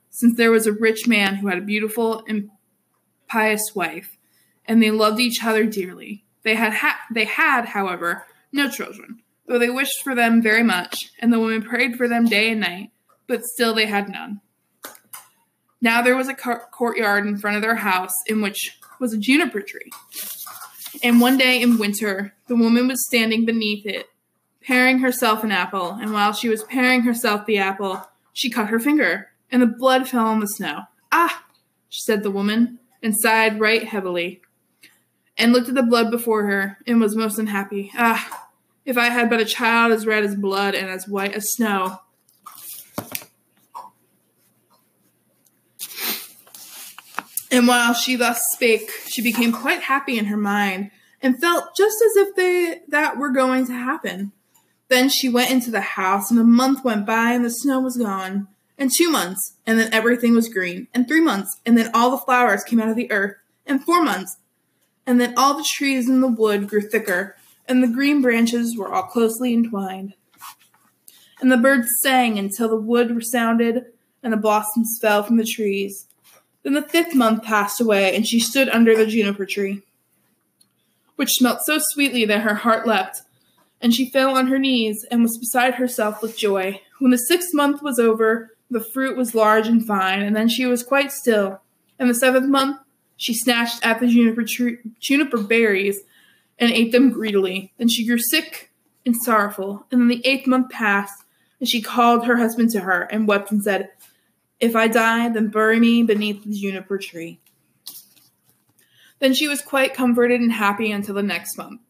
since 0.10 0.36
there 0.36 0.50
was 0.50 0.66
a 0.66 0.74
rich 0.74 1.08
man 1.08 1.36
who 1.36 1.48
had 1.48 1.60
a 1.60 1.62
beautiful 1.62 2.24
and 2.28 2.50
pious 3.28 3.76
wife, 3.76 4.18
and 4.66 4.82
they 4.82 4.90
loved 4.90 5.20
each 5.20 5.44
other 5.44 5.66
dearly. 5.66 6.24
They 6.42 6.56
had, 6.56 6.74
ha- 6.74 7.02
they 7.14 7.26
had, 7.26 7.66
however, 7.66 8.26
no 8.52 8.68
children, 8.68 9.22
though 9.48 9.60
they 9.60 9.70
wished 9.70 10.04
for 10.04 10.14
them 10.14 10.42
very 10.42 10.64
much, 10.64 11.12
and 11.20 11.32
the 11.32 11.40
woman 11.40 11.62
prayed 11.62 11.96
for 11.96 12.08
them 12.08 12.26
day 12.26 12.52
and 12.52 12.62
night, 12.62 12.92
but 13.28 13.44
still 13.44 13.74
they 13.74 13.86
had 13.86 14.10
none. 14.10 14.42
Now 15.82 16.02
there 16.02 16.16
was 16.16 16.28
a 16.28 16.34
courtyard 16.34 17.26
in 17.26 17.38
front 17.38 17.56
of 17.56 17.62
their 17.62 17.76
house 17.76 18.14
in 18.26 18.42
which 18.42 18.78
was 19.00 19.14
a 19.14 19.18
juniper 19.18 19.62
tree. 19.62 19.92
And 21.04 21.22
one 21.22 21.38
day 21.38 21.62
in 21.62 21.78
winter, 21.78 22.34
the 22.48 22.56
woman 22.56 22.88
was 22.88 23.06
standing 23.06 23.46
beneath 23.46 23.86
it, 23.86 24.08
paring 24.62 25.00
herself 25.00 25.44
an 25.44 25.52
apple, 25.52 25.92
and 25.92 26.14
while 26.14 26.34
she 26.34 26.50
was 26.50 26.64
paring 26.64 27.02
herself 27.02 27.46
the 27.46 27.60
apple, 27.60 28.08
she 28.34 28.50
cut 28.50 28.70
her 28.70 28.80
finger, 28.80 29.30
and 29.52 29.62
the 29.62 29.68
blood 29.68 30.08
fell 30.08 30.26
on 30.26 30.40
the 30.40 30.48
snow. 30.48 30.82
Ah, 31.12 31.46
said 31.90 32.24
the 32.24 32.32
woman, 32.32 32.80
and 33.02 33.16
sighed 33.18 33.60
right 33.60 33.84
heavily 33.84 34.42
and 35.38 35.54
looked 35.54 35.70
at 35.70 35.76
the 35.76 35.84
blood 35.84 36.10
before 36.10 36.46
her, 36.48 36.80
and 36.88 37.00
was 37.00 37.16
most 37.16 37.38
unhappy. 37.38 37.92
Ah, 37.96 38.47
if 38.88 38.98
I 38.98 39.10
had 39.10 39.30
but 39.30 39.42
a 39.42 39.46
child 39.46 39.92
as 39.92 40.08
red 40.08 40.24
as 40.24 40.34
blood 40.34 40.74
and 40.74 40.90
as 40.90 41.10
white 41.10 41.34
as 41.34 41.52
snow. 41.52 42.00
And 47.52 47.68
while 47.68 47.94
she 47.94 48.16
thus 48.16 48.42
spake, 48.54 48.90
she 49.08 49.22
became 49.22 49.52
quite 49.52 49.82
happy 49.82 50.18
in 50.18 50.26
her 50.26 50.38
mind, 50.38 50.92
and 51.22 51.40
felt 51.40 51.76
just 51.76 51.98
as 52.02 52.16
if 52.16 52.36
they 52.36 52.82
that 52.88 53.18
were 53.18 53.30
going 53.30 53.68
to 53.68 53.74
happen. 53.74 54.32
Then 54.88 55.10
she 55.10 55.28
went 55.28 55.52
into 55.52 55.72
the 55.72 55.82
house, 55.82 56.32
and 56.32 56.40
a 56.40 56.46
month 56.46 56.86
went 56.86 57.06
by, 57.06 57.34
and 57.34 57.44
the 57.44 57.50
snow 57.50 57.82
was 57.82 57.98
gone, 57.98 58.48
and 58.78 58.92
two 58.92 59.10
months, 59.10 59.56
and 59.66 59.78
then 59.78 59.94
everything 59.94 60.34
was 60.34 60.50
green, 60.50 60.88
and 60.94 61.08
three 61.08 61.22
months, 61.22 61.60
and 61.66 61.78
then 61.78 61.90
all 61.94 62.12
the 62.12 62.18
flowers 62.18 62.64
came 62.64 62.80
out 62.80 62.90
of 62.90 62.96
the 62.96 63.12
earth, 63.12 63.36
and 63.66 63.84
four 63.84 64.02
months, 64.02 64.38
and 65.06 65.20
then 65.20 65.34
all 65.38 65.58
the 65.58 65.68
trees 65.76 66.08
in 66.08 66.22
the 66.22 66.28
wood 66.28 66.70
grew 66.70 66.82
thicker, 66.82 67.37
and 67.68 67.84
the 67.84 67.88
green 67.88 68.22
branches 68.22 68.78
were 68.78 68.92
all 68.92 69.04
closely 69.04 69.54
entwined. 69.54 70.14
And 71.40 71.52
the 71.52 71.58
birds 71.58 71.90
sang 72.02 72.40
until 72.40 72.70
the 72.70 72.78
wood 72.78 73.16
resounded, 73.16 73.86
and 74.24 74.34
the 74.34 74.38
blossoms 74.38 74.98
fell 75.02 75.24
from 75.24 75.38
the 75.38 75.46
trees. 75.46 76.08
Then 76.64 76.74
the 76.74 76.82
fifth 76.82 77.14
month 77.14 77.44
passed 77.44 77.80
away, 77.80 78.16
and 78.16 78.26
she 78.26 78.40
stood 78.40 78.70
under 78.70 78.96
the 78.96 79.06
juniper 79.06 79.46
tree, 79.46 79.84
which 81.16 81.32
smelt 81.32 81.60
so 81.64 81.78
sweetly 81.80 82.26
that 82.26 82.42
her 82.42 82.56
heart 82.56 82.88
leapt, 82.88 83.22
and 83.82 83.94
she 83.94 84.10
fell 84.10 84.36
on 84.36 84.48
her 84.48 84.58
knees 84.58 85.06
and 85.12 85.22
was 85.22 85.38
beside 85.38 85.76
herself 85.76 86.22
with 86.22 86.38
joy. 86.38 86.82
When 87.00 87.12
the 87.12 87.18
sixth 87.18 87.54
month 87.54 87.84
was 87.84 88.00
over, 88.00 88.56
the 88.72 88.84
fruit 88.84 89.16
was 89.16 89.36
large 89.36 89.68
and 89.68 89.86
fine, 89.86 90.22
and 90.22 90.36
then 90.36 90.50
she 90.50 90.66
was 90.66 90.84
quite 90.84 91.12
still. 91.12 91.62
And 92.00 92.10
the 92.10 92.16
seventh 92.16 92.48
month 92.48 92.80
she 93.18 93.34
snatched 93.34 93.86
at 93.86 94.00
the 94.00 94.08
juniper, 94.08 94.44
tree, 94.44 94.78
juniper 95.00 95.40
berries 95.40 96.00
and 96.60 96.72
ate 96.72 96.92
them 96.92 97.12
greedily. 97.12 97.74
Then 97.78 97.88
she 97.88 98.06
grew 98.06 98.20
sick 98.20 98.72
and 99.06 99.16
sorrowful. 99.16 99.86
And 99.92 100.02
then 100.02 100.08
the 100.08 100.26
eighth 100.26 100.48
month 100.48 100.70
passed, 100.70 101.24
and 101.60 101.68
she 101.68 101.82
called 101.82 102.26
her 102.26 102.38
husband 102.38 102.72
to 102.72 102.82
her 102.82 103.02
and 103.04 103.28
wept 103.28 103.52
and 103.52 103.64
said, 103.64 103.90
If 104.60 104.76
I 104.76 104.88
die, 104.88 105.30
then 105.30 105.48
bury 105.48 105.80
me 105.80 106.04
beneath 106.04 106.44
the 106.44 106.54
juniper 106.54 106.98
tree. 106.98 107.40
Then 109.20 109.34
she 109.34 109.48
was 109.48 109.62
quite 109.62 109.94
comforted 109.94 110.42
and 110.42 110.52
happy 110.52 110.92
until 110.92 111.16
the 111.16 111.24
next 111.24 111.58
month 111.58 111.82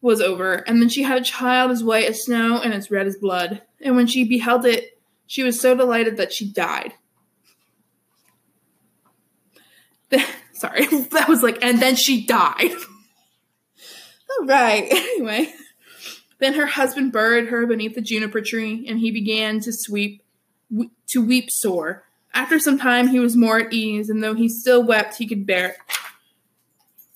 was 0.00 0.22
over, 0.22 0.54
and 0.54 0.80
then 0.80 0.88
she 0.88 1.02
had 1.02 1.20
a 1.20 1.24
child 1.24 1.70
as 1.70 1.84
white 1.84 2.08
as 2.08 2.24
snow 2.24 2.60
and 2.62 2.72
as 2.72 2.90
red 2.90 3.06
as 3.06 3.16
blood. 3.16 3.60
And 3.82 3.96
when 3.96 4.06
she 4.06 4.24
beheld 4.24 4.64
it, 4.64 4.98
she 5.26 5.42
was 5.42 5.60
so 5.60 5.76
delighted 5.76 6.16
that 6.16 6.32
she 6.32 6.50
died. 6.50 6.94
Sorry, 10.54 10.86
that 11.10 11.28
was 11.28 11.42
like, 11.42 11.62
and 11.62 11.80
then 11.80 11.96
she 11.96 12.24
died. 12.24 12.72
All 14.38 14.46
right. 14.46 14.90
Anyway, 15.20 15.52
then 16.38 16.54
her 16.54 16.64
husband 16.64 17.12
buried 17.12 17.48
her 17.48 17.66
beneath 17.66 17.94
the 17.94 18.00
juniper 18.00 18.40
tree, 18.40 18.86
and 18.88 18.98
he 18.98 19.10
began 19.10 19.60
to 19.60 19.70
sweep, 19.70 20.22
to 21.08 21.24
weep 21.24 21.50
sore. 21.50 22.04
After 22.32 22.58
some 22.58 22.78
time, 22.78 23.08
he 23.08 23.20
was 23.20 23.36
more 23.36 23.58
at 23.58 23.72
ease, 23.72 24.08
and 24.08 24.24
though 24.24 24.32
he 24.34 24.48
still 24.48 24.82
wept, 24.82 25.16
he 25.16 25.26
could 25.26 25.46
bear 25.46 25.70
it. 25.70 25.76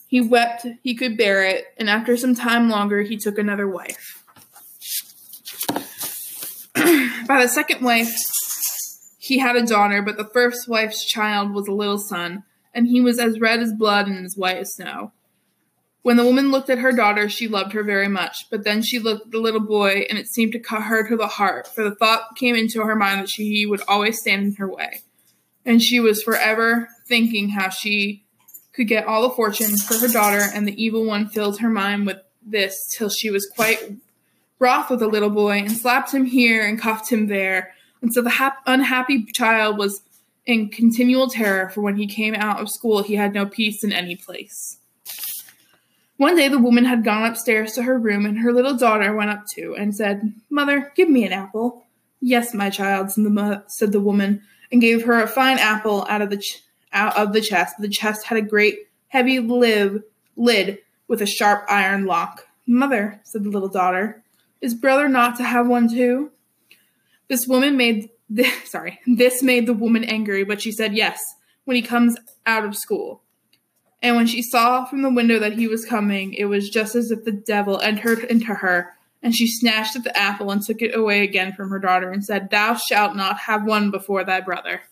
He 0.07 0.21
wept, 0.21 0.67
he 0.83 0.95
could 0.95 1.17
bear 1.17 1.45
it, 1.45 1.65
and 1.79 1.89
after 1.89 2.17
some 2.19 2.35
time 2.35 2.69
longer, 2.69 3.03
he 3.03 3.17
took 3.17 3.39
another 3.39 3.67
wife. 3.67 4.23
By 7.27 7.43
the 7.43 7.49
second 7.49 7.83
wife, 7.83 8.13
he 9.19 9.39
had 9.39 9.57
a 9.57 9.65
daughter, 9.65 10.03
but 10.03 10.19
the 10.19 10.29
first 10.33 10.69
wife's 10.69 11.07
child 11.07 11.53
was 11.53 11.67
a 11.67 11.73
little 11.73 11.99
son, 11.99 12.45
and 12.75 12.87
he 12.87 13.01
was 13.01 13.19
as 13.19 13.41
red 13.41 13.61
as 13.61 13.73
blood 13.73 14.07
and 14.07 14.27
as 14.27 14.37
white 14.37 14.59
as 14.59 14.75
snow. 14.75 15.13
When 16.05 16.19
the 16.19 16.25
woman 16.27 16.51
looked 16.51 16.69
at 16.69 16.81
her 16.81 16.93
daughter, 16.93 17.31
she 17.31 17.49
loved 17.49 17.73
her 17.73 17.83
very 17.83 18.09
much, 18.09 18.51
but 18.51 18.63
then 18.63 18.83
she 18.83 18.99
looked 18.99 19.25
at 19.25 19.33
the 19.33 19.39
little 19.39 19.59
boy, 19.59 20.05
and 20.11 20.19
it 20.19 20.29
seemed 20.29 20.53
to 20.53 20.59
cut 20.59 20.83
her 20.83 21.09
to 21.09 21.17
the 21.17 21.27
heart, 21.27 21.67
for 21.67 21.83
the 21.83 21.95
thought 21.95 22.37
came 22.37 22.55
into 22.55 22.83
her 22.83 22.95
mind 22.95 23.23
that 23.23 23.31
she 23.31 23.65
would 23.65 23.81
always 23.89 24.21
stand 24.21 24.43
in 24.43 24.55
her 24.57 24.69
way. 24.69 25.01
And 25.65 25.83
she 25.83 26.01
was 26.01 26.23
forever 26.23 26.91
thinking 27.09 27.49
how 27.49 27.71
she 27.71 28.23
could 28.75 28.87
get 28.87 29.07
all 29.07 29.23
the 29.23 29.35
fortune 29.35 29.79
for 29.79 29.97
her 29.97 30.09
daughter, 30.09 30.43
and 30.53 30.69
the 30.69 30.85
evil 30.85 31.07
one 31.07 31.27
filled 31.27 31.61
her 31.61 31.71
mind 31.71 32.05
with 32.05 32.19
this 32.45 32.87
till 32.95 33.09
she 33.09 33.31
was 33.31 33.51
quite 33.57 33.95
wroth 34.59 34.91
with 34.91 35.01
the 35.01 35.09
little 35.09 35.31
boy 35.31 35.53
and 35.53 35.73
slapped 35.73 36.13
him 36.13 36.27
here 36.27 36.67
and 36.67 36.79
cuffed 36.79 37.11
him 37.11 37.29
there. 37.29 37.73
And 38.03 38.13
so 38.13 38.21
the 38.21 38.29
hap- 38.29 38.63
unhappy 38.67 39.25
child 39.35 39.79
was 39.79 40.03
in 40.45 40.69
continual 40.69 41.31
terror, 41.31 41.71
for 41.71 41.81
when 41.81 41.97
he 41.97 42.07
came 42.07 42.35
out 42.35 42.61
of 42.61 42.69
school, 42.69 43.03
he 43.03 43.15
had 43.15 43.33
no 43.33 43.47
peace 43.47 43.83
in 43.83 43.91
any 43.91 44.17
place. 44.17 44.81
One 46.17 46.37
day 46.37 46.49
the 46.49 46.59
woman 46.59 46.85
had 46.85 47.05
gone 47.05 47.29
upstairs 47.29 47.73
to 47.73 47.83
her 47.83 47.99
room, 47.99 48.25
and 48.25 48.39
her 48.39 48.53
little 48.53 48.77
daughter 48.77 49.15
went 49.15 49.31
up 49.31 49.47
to 49.55 49.75
and 49.77 49.95
said, 49.95 50.33
Mother, 50.49 50.93
give 50.95 51.09
me 51.09 51.25
an 51.25 51.33
apple. 51.33 51.85
Yes, 52.21 52.55
my 52.55 52.71
child, 52.71 53.11
said 53.11 53.93
the, 53.93 54.01
woman, 54.01 54.43
and 54.71 54.81
gave 54.81 55.05
her 55.05 55.21
a 55.21 55.27
fine 55.27 55.59
apple 55.59 56.07
out 56.09 56.23
of 56.23 56.31
the 56.31 56.39
ch- 56.39 56.63
out 56.93 57.17
of 57.17 57.33
the 57.33 57.41
chest. 57.41 57.75
The 57.79 57.89
chest 57.89 58.27
had 58.27 58.39
a 58.39 58.43
great 58.43 58.79
heavy 59.09 59.41
lid, 59.41 60.03
with 61.07 61.21
a 61.21 61.27
sharp 61.27 61.65
iron 61.69 62.07
lock. 62.07 62.47
Mother, 62.67 63.21
said 63.25 63.45
the 63.45 63.51
little 63.51 63.69
daughter, 63.69 64.23
is 64.61 64.75
brother 64.75 65.09
not 65.09 65.37
to 65.37 65.43
have 65.43 65.67
one 65.67 65.89
too? 65.89 66.31
This 67.29 67.47
woman 67.47 67.77
made 67.77 68.11
this, 68.31 68.53
sorry, 68.71 69.01
this 69.07 69.43
made 69.43 69.67
the 69.67 69.75
woman 69.75 70.05
angry, 70.05 70.45
but 70.45 70.63
she 70.63 70.73
said 70.73 70.95
yes 70.95 71.21
when 71.65 71.75
he 71.75 71.83
comes 71.83 72.17
out 72.47 72.65
of 72.65 72.77
school. 72.77 73.24
And 74.05 74.17
when 74.17 74.27
she 74.27 74.43
saw 74.43 74.85
from 74.85 75.01
the 75.01 75.09
window 75.09 75.39
that 75.39 75.55
he 75.55 75.67
was 75.67 75.87
coming, 75.87 76.35
it 76.35 76.45
was 76.45 76.69
just 76.69 76.95
as 76.95 77.11
if 77.11 77.25
the 77.25 77.33
devil 77.33 77.81
entered 77.81 78.25
into 78.25 78.53
her, 78.53 78.93
and 79.23 79.35
she 79.35 79.47
snatched 79.47 79.97
at 79.97 80.05
the 80.05 80.15
apple 80.15 80.51
and 80.51 80.61
took 80.61 80.83
it 80.83 80.95
away 80.95 81.23
again 81.23 81.55
from 81.55 81.71
her 81.71 81.79
daughter, 81.79 82.11
and 82.11 82.23
said, 82.23 82.51
Thou 82.51 82.75
shalt 82.75 83.17
not 83.17 83.39
have 83.39 83.65
one 83.65 83.91
before 83.91 84.23
thy 84.23 84.43
brother. 84.43 84.83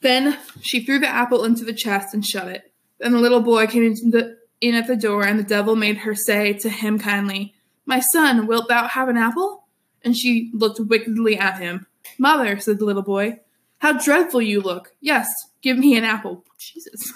Then 0.00 0.36
she 0.60 0.84
threw 0.84 0.98
the 0.98 1.06
apple 1.06 1.44
into 1.44 1.64
the 1.64 1.72
chest 1.72 2.12
and 2.12 2.26
shut 2.26 2.48
it. 2.48 2.72
Then 2.98 3.12
the 3.12 3.20
little 3.20 3.40
boy 3.40 3.68
came 3.68 3.94
the, 3.94 4.38
in 4.60 4.74
at 4.74 4.88
the 4.88 4.96
door, 4.96 5.24
and 5.24 5.38
the 5.38 5.44
devil 5.44 5.76
made 5.76 5.98
her 5.98 6.16
say 6.16 6.52
to 6.54 6.68
him 6.68 6.98
kindly, 6.98 7.54
My 7.86 8.00
son, 8.00 8.48
wilt 8.48 8.68
thou 8.68 8.88
have 8.88 9.08
an 9.08 9.16
apple? 9.16 9.68
And 10.02 10.16
she 10.16 10.50
looked 10.52 10.80
wickedly 10.80 11.38
at 11.38 11.60
him. 11.60 11.86
Mother, 12.18 12.58
said 12.58 12.80
the 12.80 12.84
little 12.84 13.02
boy, 13.02 13.38
how 13.78 13.92
dreadful 13.92 14.42
you 14.42 14.60
look. 14.60 14.94
Yes, 15.00 15.28
give 15.66 15.78
me 15.78 15.96
an 15.96 16.04
apple. 16.04 16.44
Jesus. 16.58 17.12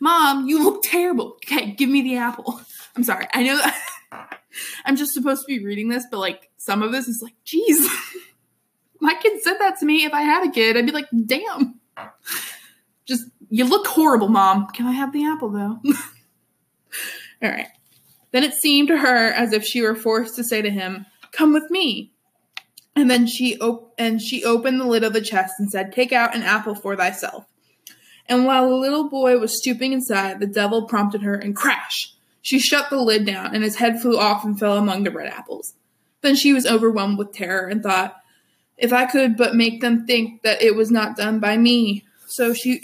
Mom, 0.00 0.46
you 0.48 0.64
look 0.64 0.82
terrible. 0.82 1.36
Okay, 1.44 1.72
give 1.72 1.90
me 1.90 2.00
the 2.00 2.16
apple. 2.16 2.58
I'm 2.96 3.04
sorry. 3.04 3.26
I 3.34 3.42
know 3.42 3.58
that 3.58 4.40
I'm 4.86 4.96
just 4.96 5.12
supposed 5.12 5.42
to 5.42 5.46
be 5.46 5.62
reading 5.62 5.90
this, 5.90 6.06
but 6.10 6.18
like 6.18 6.48
some 6.56 6.82
of 6.82 6.92
this 6.92 7.08
is 7.08 7.20
like, 7.22 7.34
geez. 7.44 7.86
My 9.00 9.14
kid 9.20 9.42
said 9.42 9.58
that 9.58 9.78
to 9.80 9.84
me. 9.84 10.06
If 10.06 10.14
I 10.14 10.22
had 10.22 10.48
a 10.48 10.50
kid, 10.50 10.78
I'd 10.78 10.86
be 10.86 10.92
like, 10.92 11.08
damn. 11.26 11.78
Just, 13.04 13.24
you 13.50 13.66
look 13.66 13.86
horrible, 13.86 14.28
mom. 14.28 14.68
Can 14.68 14.86
I 14.86 14.92
have 14.92 15.12
the 15.12 15.26
apple 15.26 15.50
though? 15.50 15.78
All 17.42 17.50
right. 17.50 17.68
Then 18.32 18.44
it 18.44 18.54
seemed 18.54 18.88
to 18.88 18.96
her 18.96 19.30
as 19.30 19.52
if 19.52 19.62
she 19.62 19.82
were 19.82 19.94
forced 19.94 20.36
to 20.36 20.44
say 20.44 20.62
to 20.62 20.70
him, 20.70 21.04
Come 21.32 21.52
with 21.52 21.70
me. 21.70 22.14
And 22.96 23.10
then 23.10 23.26
she 23.26 23.58
op- 23.58 23.92
and 23.98 24.20
she 24.20 24.42
opened 24.42 24.80
the 24.80 24.86
lid 24.86 25.04
of 25.04 25.12
the 25.12 25.20
chest 25.20 25.52
and 25.58 25.70
said, 25.70 25.92
Take 25.92 26.12
out 26.12 26.34
an 26.34 26.42
apple 26.42 26.74
for 26.74 26.96
thyself. 26.96 27.44
And 28.26 28.46
while 28.46 28.68
the 28.68 28.74
little 28.74 29.08
boy 29.08 29.38
was 29.38 29.58
stooping 29.58 29.92
inside, 29.92 30.40
the 30.40 30.46
devil 30.46 30.86
prompted 30.86 31.22
her, 31.22 31.34
and 31.34 31.54
crash! 31.54 32.14
She 32.40 32.58
shut 32.58 32.90
the 32.90 32.96
lid 32.96 33.26
down, 33.26 33.54
and 33.54 33.62
his 33.62 33.76
head 33.76 34.00
flew 34.00 34.18
off 34.18 34.44
and 34.44 34.58
fell 34.58 34.78
among 34.78 35.04
the 35.04 35.10
red 35.10 35.28
apples. 35.28 35.74
Then 36.22 36.34
she 36.34 36.54
was 36.54 36.66
overwhelmed 36.66 37.18
with 37.18 37.32
terror 37.32 37.68
and 37.68 37.82
thought, 37.82 38.16
If 38.78 38.92
I 38.92 39.04
could 39.04 39.36
but 39.36 39.54
make 39.54 39.82
them 39.82 40.06
think 40.06 40.42
that 40.42 40.62
it 40.62 40.74
was 40.74 40.90
not 40.90 41.16
done 41.16 41.38
by 41.38 41.58
me. 41.58 42.04
So 42.26 42.54
she 42.54 42.82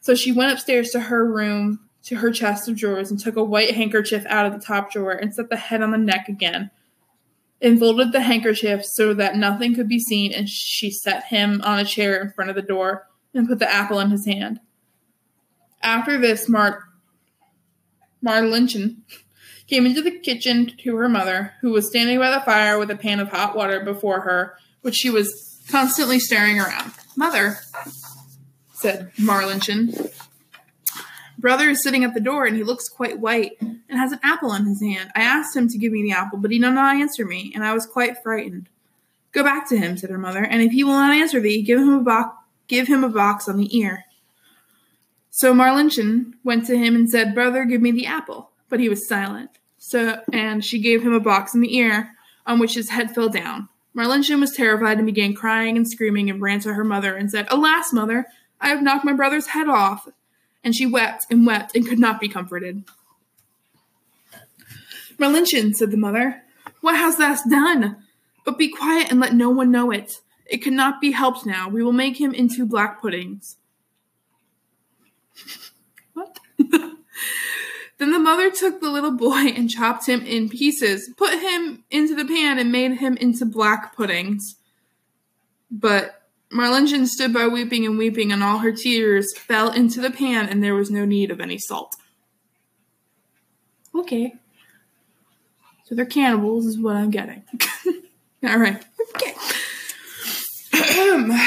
so 0.00 0.14
she 0.16 0.32
went 0.32 0.52
upstairs 0.52 0.90
to 0.90 1.00
her 1.00 1.24
room, 1.24 1.88
to 2.04 2.16
her 2.16 2.32
chest 2.32 2.68
of 2.68 2.76
drawers, 2.76 3.10
and 3.10 3.20
took 3.20 3.36
a 3.36 3.44
white 3.44 3.74
handkerchief 3.74 4.26
out 4.26 4.46
of 4.46 4.52
the 4.52 4.64
top 4.64 4.90
drawer 4.90 5.12
and 5.12 5.32
set 5.32 5.50
the 5.50 5.56
head 5.56 5.82
on 5.82 5.92
the 5.92 5.98
neck 5.98 6.28
again 6.28 6.70
and 7.60 7.78
folded 7.78 8.12
the 8.12 8.20
handkerchief 8.20 8.84
so 8.84 9.14
that 9.14 9.36
nothing 9.36 9.74
could 9.74 9.88
be 9.88 9.98
seen, 9.98 10.32
and 10.32 10.48
she 10.48 10.90
set 10.90 11.24
him 11.24 11.60
on 11.64 11.78
a 11.78 11.84
chair 11.84 12.20
in 12.20 12.30
front 12.30 12.50
of 12.50 12.56
the 12.56 12.62
door 12.62 13.06
and 13.34 13.48
put 13.48 13.58
the 13.58 13.72
apple 13.72 14.00
in 14.00 14.10
his 14.10 14.26
hand. 14.26 14.60
After 15.82 16.18
this, 16.18 16.48
Mar 16.48 16.84
Marlinchen 18.24 19.02
came 19.68 19.86
into 19.86 20.02
the 20.02 20.18
kitchen 20.18 20.72
to 20.78 20.96
her 20.96 21.08
mother, 21.08 21.52
who 21.60 21.70
was 21.70 21.88
standing 21.88 22.18
by 22.18 22.30
the 22.30 22.40
fire 22.40 22.78
with 22.78 22.90
a 22.90 22.96
pan 22.96 23.20
of 23.20 23.28
hot 23.28 23.54
water 23.54 23.84
before 23.84 24.20
her, 24.22 24.56
which 24.80 24.94
she 24.94 25.10
was 25.10 25.60
constantly 25.70 26.18
stirring 26.18 26.58
around. 26.58 26.92
Mother, 27.16 27.58
said 28.72 29.12
Marlinchen, 29.16 30.10
Brother 31.38 31.70
is 31.70 31.82
sitting 31.82 32.04
at 32.04 32.14
the 32.14 32.20
door 32.20 32.44
and 32.44 32.56
he 32.56 32.64
looks 32.64 32.88
quite 32.88 33.20
white 33.20 33.52
and 33.60 33.80
has 33.90 34.12
an 34.12 34.20
apple 34.22 34.52
in 34.54 34.66
his 34.66 34.82
hand. 34.82 35.10
I 35.14 35.22
asked 35.22 35.56
him 35.56 35.68
to 35.68 35.78
give 35.78 35.92
me 35.92 36.02
the 36.02 36.12
apple, 36.12 36.38
but 36.38 36.50
he 36.50 36.58
did 36.58 36.70
not 36.70 36.96
answer 36.96 37.24
me, 37.24 37.52
and 37.54 37.64
I 37.64 37.72
was 37.72 37.86
quite 37.86 38.22
frightened. 38.22 38.68
Go 39.32 39.44
back 39.44 39.68
to 39.68 39.76
him, 39.76 39.96
said 39.96 40.10
her 40.10 40.18
mother, 40.18 40.42
and 40.42 40.62
if 40.62 40.72
he 40.72 40.82
will 40.82 40.92
not 40.92 41.14
answer 41.14 41.40
thee, 41.40 41.62
give 41.62 41.78
him 41.78 41.94
a 41.94 42.02
box 42.02 42.34
give 42.66 42.86
him 42.86 43.02
a 43.02 43.08
box 43.08 43.48
on 43.48 43.56
the 43.56 43.76
ear. 43.76 44.04
So 45.30 45.54
Marlinchen 45.54 46.34
went 46.44 46.66
to 46.66 46.76
him 46.76 46.94
and 46.94 47.10
said, 47.10 47.34
Brother, 47.34 47.64
give 47.64 47.80
me 47.80 47.90
the 47.90 48.06
apple. 48.06 48.50
But 48.68 48.80
he 48.80 48.88
was 48.88 49.08
silent. 49.08 49.50
So 49.78 50.20
and 50.32 50.64
she 50.64 50.78
gave 50.78 51.02
him 51.02 51.14
a 51.14 51.20
box 51.20 51.54
in 51.54 51.60
the 51.60 51.76
ear, 51.76 52.14
on 52.46 52.58
which 52.58 52.74
his 52.74 52.90
head 52.90 53.14
fell 53.14 53.28
down. 53.28 53.68
Marlinchen 53.96 54.40
was 54.40 54.52
terrified 54.52 54.98
and 54.98 55.06
began 55.06 55.34
crying 55.34 55.76
and 55.76 55.88
screaming 55.88 56.28
and 56.28 56.42
ran 56.42 56.60
to 56.60 56.74
her 56.74 56.84
mother 56.84 57.16
and 57.16 57.30
said, 57.30 57.46
Alas, 57.50 57.92
mother, 57.92 58.26
I 58.60 58.68
have 58.68 58.82
knocked 58.82 59.04
my 59.04 59.12
brother's 59.12 59.48
head 59.48 59.68
off. 59.68 60.08
And 60.68 60.76
she 60.76 60.84
wept 60.84 61.24
and 61.30 61.46
wept 61.46 61.74
and 61.74 61.88
could 61.88 61.98
not 61.98 62.20
be 62.20 62.28
comforted. 62.28 62.84
Marlinchen, 65.18 65.74
said 65.74 65.90
the 65.90 65.96
mother, 65.96 66.42
what 66.82 66.94
hast 66.94 67.16
thou 67.16 67.34
done? 67.48 67.96
But 68.44 68.58
be 68.58 68.68
quiet 68.68 69.10
and 69.10 69.18
let 69.18 69.32
no 69.32 69.48
one 69.48 69.70
know 69.70 69.90
it. 69.90 70.20
It 70.44 70.58
cannot 70.58 71.00
be 71.00 71.12
helped 71.12 71.46
now. 71.46 71.70
We 71.70 71.82
will 71.82 71.94
make 71.94 72.20
him 72.20 72.34
into 72.34 72.66
black 72.66 73.00
puddings. 73.00 73.56
what? 76.12 76.38
then 76.58 76.92
the 77.98 78.18
mother 78.18 78.50
took 78.50 78.82
the 78.82 78.90
little 78.90 79.16
boy 79.16 79.46
and 79.56 79.70
chopped 79.70 80.06
him 80.06 80.20
in 80.20 80.50
pieces, 80.50 81.08
put 81.16 81.32
him 81.32 81.82
into 81.90 82.14
the 82.14 82.26
pan, 82.26 82.58
and 82.58 82.70
made 82.70 82.92
him 82.98 83.16
into 83.16 83.46
black 83.46 83.96
puddings. 83.96 84.56
But 85.70 86.17
Marlinchen 86.52 87.06
stood 87.06 87.32
by 87.32 87.46
weeping 87.46 87.84
and 87.84 87.98
weeping, 87.98 88.32
and 88.32 88.42
all 88.42 88.58
her 88.58 88.72
tears 88.72 89.36
fell 89.36 89.70
into 89.70 90.00
the 90.00 90.10
pan, 90.10 90.48
and 90.48 90.62
there 90.62 90.74
was 90.74 90.90
no 90.90 91.04
need 91.04 91.30
of 91.30 91.40
any 91.40 91.58
salt. 91.58 91.94
Okay. 93.94 94.34
So 95.84 95.94
they're 95.94 96.06
cannibals, 96.06 96.66
is 96.66 96.78
what 96.78 96.96
I'm 96.96 97.10
getting. 97.10 97.42
all 98.44 98.58
right. 98.58 98.82
Okay. 99.14 99.34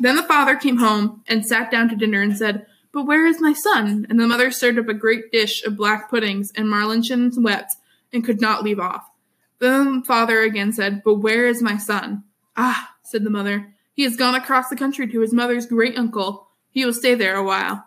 then 0.00 0.16
the 0.16 0.24
father 0.26 0.56
came 0.56 0.78
home 0.78 1.22
and 1.26 1.46
sat 1.46 1.70
down 1.70 1.88
to 1.90 1.96
dinner 1.96 2.22
and 2.22 2.36
said, 2.36 2.66
But 2.92 3.06
where 3.06 3.26
is 3.26 3.40
my 3.40 3.52
son? 3.52 4.06
And 4.08 4.18
the 4.18 4.26
mother 4.26 4.50
stirred 4.50 4.78
up 4.78 4.88
a 4.88 4.94
great 4.94 5.30
dish 5.30 5.64
of 5.64 5.76
black 5.76 6.10
puddings, 6.10 6.52
and 6.56 6.68
Marlinchen 6.68 7.32
wept 7.42 7.74
and 8.12 8.24
could 8.24 8.40
not 8.40 8.62
leave 8.62 8.80
off. 8.80 9.10
Then 9.58 10.00
the 10.00 10.06
father 10.06 10.40
again 10.40 10.72
said, 10.72 11.02
But 11.04 11.16
where 11.16 11.46
is 11.46 11.62
my 11.62 11.76
son? 11.76 12.24
Ah, 12.56 12.94
said 13.02 13.24
the 13.24 13.30
mother, 13.30 13.74
he 13.96 14.04
has 14.04 14.14
gone 14.16 14.34
across 14.34 14.68
the 14.68 14.76
country 14.76 15.08
to 15.08 15.20
his 15.20 15.32
mother's 15.32 15.66
great 15.66 15.98
uncle. 15.98 16.48
He 16.70 16.84
will 16.84 16.94
stay 16.94 17.14
there 17.14 17.34
a 17.34 17.42
while. 17.42 17.84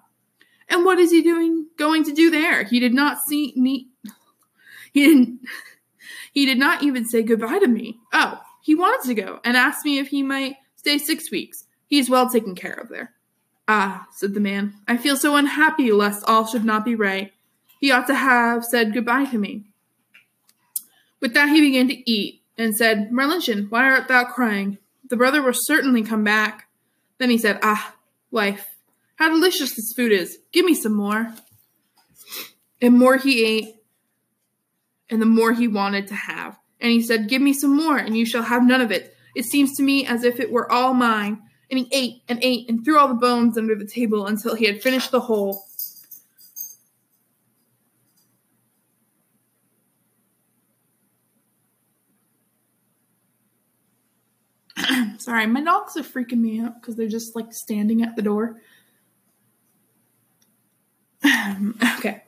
And 0.68 0.84
what 0.84 1.00
is 1.00 1.12
he 1.12 1.22
doing 1.22 1.68
going 1.78 2.04
to 2.04 2.12
do 2.12 2.30
there? 2.30 2.64
He 2.64 2.80
did 2.80 2.94
not 2.94 3.20
see 3.28 3.54
me 3.56 3.88
he 4.94 5.06
didn't 5.06 5.40
he 6.34 6.46
did 6.46 6.58
not 6.58 6.84
even 6.84 7.06
say 7.06 7.24
goodbye 7.24 7.60
to 7.60 7.68
me. 7.68 8.00
Oh, 8.12 8.42
he 8.62 8.76
wanted 8.76 9.08
to 9.08 9.14
go 9.16 9.40
and 9.44 9.56
asked 9.56 9.86
me 9.86 10.00
if 10.00 10.10
he 10.10 10.24
might 10.24 10.56
stay 10.76 10.98
six 10.98 11.32
weeks. 11.32 11.66
He 11.88 12.00
is 12.00 12.10
well 12.10 12.30
taken 12.30 12.56
care 12.56 12.74
of 12.74 12.90
there. 12.90 13.14
Ah, 13.68 14.08
said 14.12 14.34
the 14.34 14.40
man, 14.40 14.74
I 14.88 14.98
feel 14.98 15.16
so 15.16 15.36
unhappy 15.36 15.92
lest 15.92 16.26
all 16.28 16.46
should 16.46 16.66
not 16.66 16.84
be 16.84 16.96
right. 16.96 17.32
He 17.80 17.92
ought 17.92 18.08
to 18.08 18.16
have 18.16 18.66
said 18.66 18.94
goodbye 18.94 19.26
to 19.26 19.38
me. 19.38 19.66
With 21.20 21.34
that 21.36 21.50
he 21.50 21.62
began 21.62 21.88
to 21.88 22.12
eat, 22.12 22.40
and 22.60 22.76
said, 22.76 23.10
Marlinchen, 23.10 23.72
why 23.72 23.90
art 23.90 24.10
thou 24.10 24.26
crying? 24.26 24.78
The 25.10 25.18
brother 25.18 25.42
will 25.42 25.54
certainly 25.54 26.04
come 26.04 26.24
back. 26.24 26.68
Then 27.18 27.30
he 27.30 27.38
said, 27.38 27.60
Ah, 27.62 27.96
wife, 28.32 28.68
how 29.16 29.30
delicious 29.30 29.76
this 29.76 29.94
food 29.96 30.12
is. 30.12 30.38
Give 30.52 30.66
me 30.66 30.74
some 30.74 30.94
more. 30.94 31.34
And 32.82 32.98
more 32.98 33.18
he 33.18 33.44
ate, 33.44 33.76
and 35.10 35.22
the 35.22 35.26
more 35.26 35.52
he 35.52 35.68
wanted 35.68 36.08
to 36.08 36.16
have. 36.16 36.58
And 36.80 36.92
he 36.92 37.02
said, 37.02 37.28
Give 37.28 37.42
me 37.42 37.54
some 37.54 37.76
more, 37.76 37.98
and 37.98 38.16
you 38.16 38.26
shall 38.26 38.44
have 38.44 38.66
none 38.66 38.82
of 38.82 38.92
it. 38.92 39.16
It 39.36 39.46
seems 39.46 39.76
to 39.76 39.84
me 39.84 40.06
as 40.06 40.24
if 40.24 40.40
it 40.40 40.52
were 40.52 40.72
all 40.72 40.94
mine. 40.94 41.42
And 41.70 41.80
he 41.80 41.88
ate 41.92 42.24
and 42.28 42.40
ate 42.42 42.70
and 42.70 42.84
threw 42.84 42.98
all 42.98 43.08
the 43.08 43.14
bones 43.14 43.58
under 43.58 43.76
the 43.76 43.86
table 43.86 44.26
until 44.26 44.56
he 44.56 44.66
had 44.66 44.82
finished 44.82 45.12
the 45.12 45.20
whole. 45.20 45.64
Sorry, 55.30 55.46
my 55.46 55.62
dogs 55.62 55.96
are 55.96 56.02
freaking 56.02 56.40
me 56.40 56.60
out 56.60 56.82
because 56.82 56.96
they're 56.96 57.08
just 57.08 57.36
like 57.36 57.54
standing 57.54 58.02
at 58.02 58.16
the 58.16 58.24
door. 58.24 58.60
okay. 62.00 62.24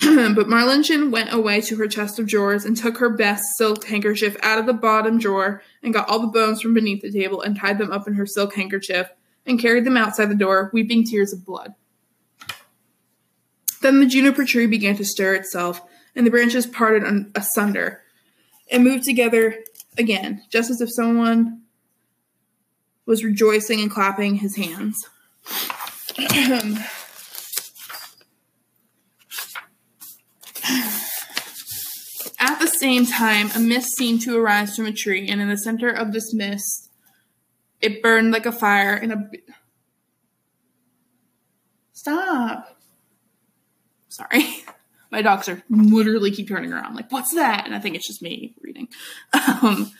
but 0.00 0.46
Marlinchen 0.46 1.10
went 1.10 1.30
away 1.30 1.60
to 1.60 1.76
her 1.76 1.86
chest 1.86 2.18
of 2.18 2.26
drawers 2.26 2.64
and 2.64 2.74
took 2.74 2.96
her 2.96 3.10
best 3.10 3.42
silk 3.58 3.84
handkerchief 3.84 4.34
out 4.42 4.58
of 4.58 4.64
the 4.64 4.72
bottom 4.72 5.18
drawer 5.18 5.62
and 5.82 5.92
got 5.92 6.08
all 6.08 6.20
the 6.20 6.28
bones 6.28 6.62
from 6.62 6.72
beneath 6.72 7.02
the 7.02 7.12
table 7.12 7.42
and 7.42 7.58
tied 7.58 7.76
them 7.76 7.92
up 7.92 8.08
in 8.08 8.14
her 8.14 8.24
silk 8.24 8.54
handkerchief 8.54 9.10
and 9.44 9.60
carried 9.60 9.84
them 9.84 9.98
outside 9.98 10.30
the 10.30 10.34
door, 10.34 10.70
weeping 10.72 11.04
tears 11.04 11.34
of 11.34 11.44
blood. 11.44 11.74
Then 13.82 14.00
the 14.00 14.06
juniper 14.06 14.46
tree 14.46 14.66
began 14.66 14.96
to 14.96 15.04
stir 15.04 15.34
itself, 15.34 15.82
and 16.16 16.26
the 16.26 16.30
branches 16.30 16.64
parted 16.64 17.30
asunder 17.34 18.00
and 18.70 18.84
moved 18.84 19.04
together 19.04 19.62
again, 19.98 20.44
just 20.48 20.70
as 20.70 20.80
if 20.80 20.90
someone 20.90 21.60
was 23.06 23.24
rejoicing 23.24 23.80
and 23.80 23.90
clapping 23.90 24.36
his 24.36 24.56
hands. 24.56 25.08
At 32.42 32.58
the 32.58 32.68
same 32.68 33.06
time, 33.06 33.50
a 33.54 33.58
mist 33.58 33.96
seemed 33.96 34.22
to 34.22 34.36
arise 34.36 34.74
from 34.76 34.86
a 34.86 34.92
tree, 34.92 35.28
and 35.28 35.40
in 35.40 35.48
the 35.48 35.58
center 35.58 35.90
of 35.90 36.12
this 36.12 36.32
mist, 36.32 36.90
it 37.80 38.02
burned 38.02 38.32
like 38.32 38.46
a 38.46 38.52
fire 38.52 38.96
in 38.96 39.10
a. 39.10 39.30
Stop. 41.92 42.80
Sorry. 44.08 44.64
My 45.10 45.22
dogs 45.22 45.48
are 45.48 45.62
literally 45.68 46.30
keep 46.30 46.48
turning 46.48 46.72
around, 46.72 46.94
like, 46.94 47.10
what's 47.10 47.34
that? 47.34 47.66
And 47.66 47.74
I 47.74 47.80
think 47.80 47.96
it's 47.96 48.06
just 48.06 48.22
me 48.22 48.54
reading. 48.60 48.88
Um, 49.62 49.90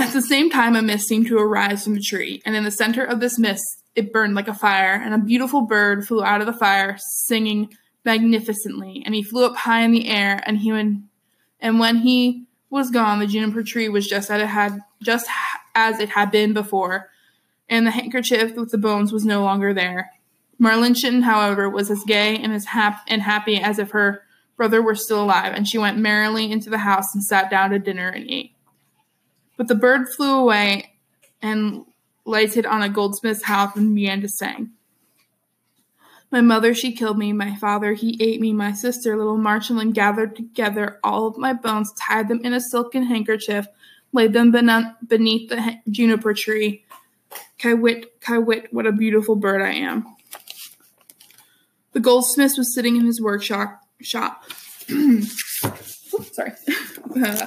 at 0.00 0.12
the 0.12 0.22
same 0.22 0.50
time, 0.50 0.76
a 0.76 0.82
mist 0.82 1.06
seemed 1.06 1.26
to 1.28 1.38
arise 1.38 1.84
from 1.84 1.94
the 1.94 2.00
tree, 2.00 2.42
and 2.44 2.56
in 2.56 2.64
the 2.64 2.70
center 2.70 3.04
of 3.04 3.20
this 3.20 3.38
mist, 3.38 3.64
it 3.94 4.12
burned 4.12 4.34
like 4.34 4.48
a 4.48 4.54
fire, 4.54 4.94
and 4.94 5.14
a 5.14 5.18
beautiful 5.18 5.62
bird 5.62 6.06
flew 6.06 6.24
out 6.24 6.40
of 6.40 6.46
the 6.46 6.52
fire, 6.52 6.96
singing 6.98 7.74
magnificently. 8.04 9.02
And 9.04 9.14
he 9.14 9.22
flew 9.22 9.44
up 9.44 9.56
high 9.56 9.82
in 9.82 9.92
the 9.92 10.08
air, 10.08 10.42
and 10.46 10.58
he 10.58 10.72
would 10.72 11.02
and 11.60 11.80
when 11.80 11.96
he 11.96 12.44
was 12.68 12.90
gone, 12.90 13.20
the 13.20 13.26
juniper 13.26 13.62
tree 13.62 13.88
was 13.88 14.06
just 14.06 14.30
as 14.30 14.42
it 14.42 14.46
had 14.46 14.80
just 15.02 15.26
as 15.74 15.98
it 15.98 16.10
had 16.10 16.30
been 16.30 16.52
before, 16.52 17.10
and 17.68 17.86
the 17.86 17.90
handkerchief 17.90 18.54
with 18.54 18.70
the 18.70 18.78
bones 18.78 19.12
was 19.12 19.24
no 19.24 19.42
longer 19.42 19.72
there. 19.72 20.10
Marlinchen, 20.60 21.22
however, 21.22 21.68
was 21.68 21.90
as 21.90 22.04
gay 22.06 22.36
and 22.36 22.52
as 22.52 22.66
hap- 22.66 23.04
and 23.08 23.22
happy 23.22 23.60
as 23.60 23.78
if 23.78 23.90
her 23.90 24.22
brother 24.56 24.82
were 24.82 24.94
still 24.94 25.22
alive, 25.22 25.52
and 25.54 25.66
she 25.66 25.78
went 25.78 25.98
merrily 25.98 26.50
into 26.50 26.68
the 26.68 26.78
house 26.78 27.14
and 27.14 27.24
sat 27.24 27.50
down 27.50 27.70
to 27.70 27.78
dinner 27.78 28.08
and 28.08 28.30
ate. 28.30 28.53
But 29.56 29.68
the 29.68 29.74
bird 29.74 30.08
flew 30.08 30.38
away 30.38 30.94
and 31.40 31.84
lighted 32.24 32.66
on 32.66 32.82
a 32.82 32.88
goldsmith's 32.88 33.44
house 33.44 33.76
and 33.76 33.94
began 33.94 34.20
to 34.22 34.28
sing. 34.28 34.70
My 36.30 36.40
mother, 36.40 36.74
she 36.74 36.92
killed 36.92 37.16
me. 37.16 37.32
My 37.32 37.54
father, 37.54 37.92
he 37.92 38.18
ate 38.20 38.40
me. 38.40 38.52
My 38.52 38.72
sister, 38.72 39.16
little 39.16 39.36
Marceline, 39.36 39.92
gathered 39.92 40.34
together 40.34 40.98
all 41.04 41.28
of 41.28 41.38
my 41.38 41.52
bones, 41.52 41.92
tied 41.92 42.28
them 42.28 42.40
in 42.44 42.52
a 42.52 42.60
silken 42.60 43.04
handkerchief, 43.04 43.66
laid 44.12 44.32
them 44.32 44.50
beneath 44.50 45.48
the 45.48 45.78
juniper 45.88 46.34
tree. 46.34 46.84
Kywit, 47.58 48.06
Kywit, 48.20 48.72
what 48.72 48.86
a 48.86 48.92
beautiful 48.92 49.36
bird 49.36 49.62
I 49.62 49.74
am. 49.74 50.06
The 51.92 52.00
goldsmith 52.00 52.54
was 52.58 52.74
sitting 52.74 52.96
in 52.96 53.06
his 53.06 53.20
workshop. 53.20 53.80
Shop. 54.00 54.44
sorry. 56.32 56.52
Uh, 57.14 57.46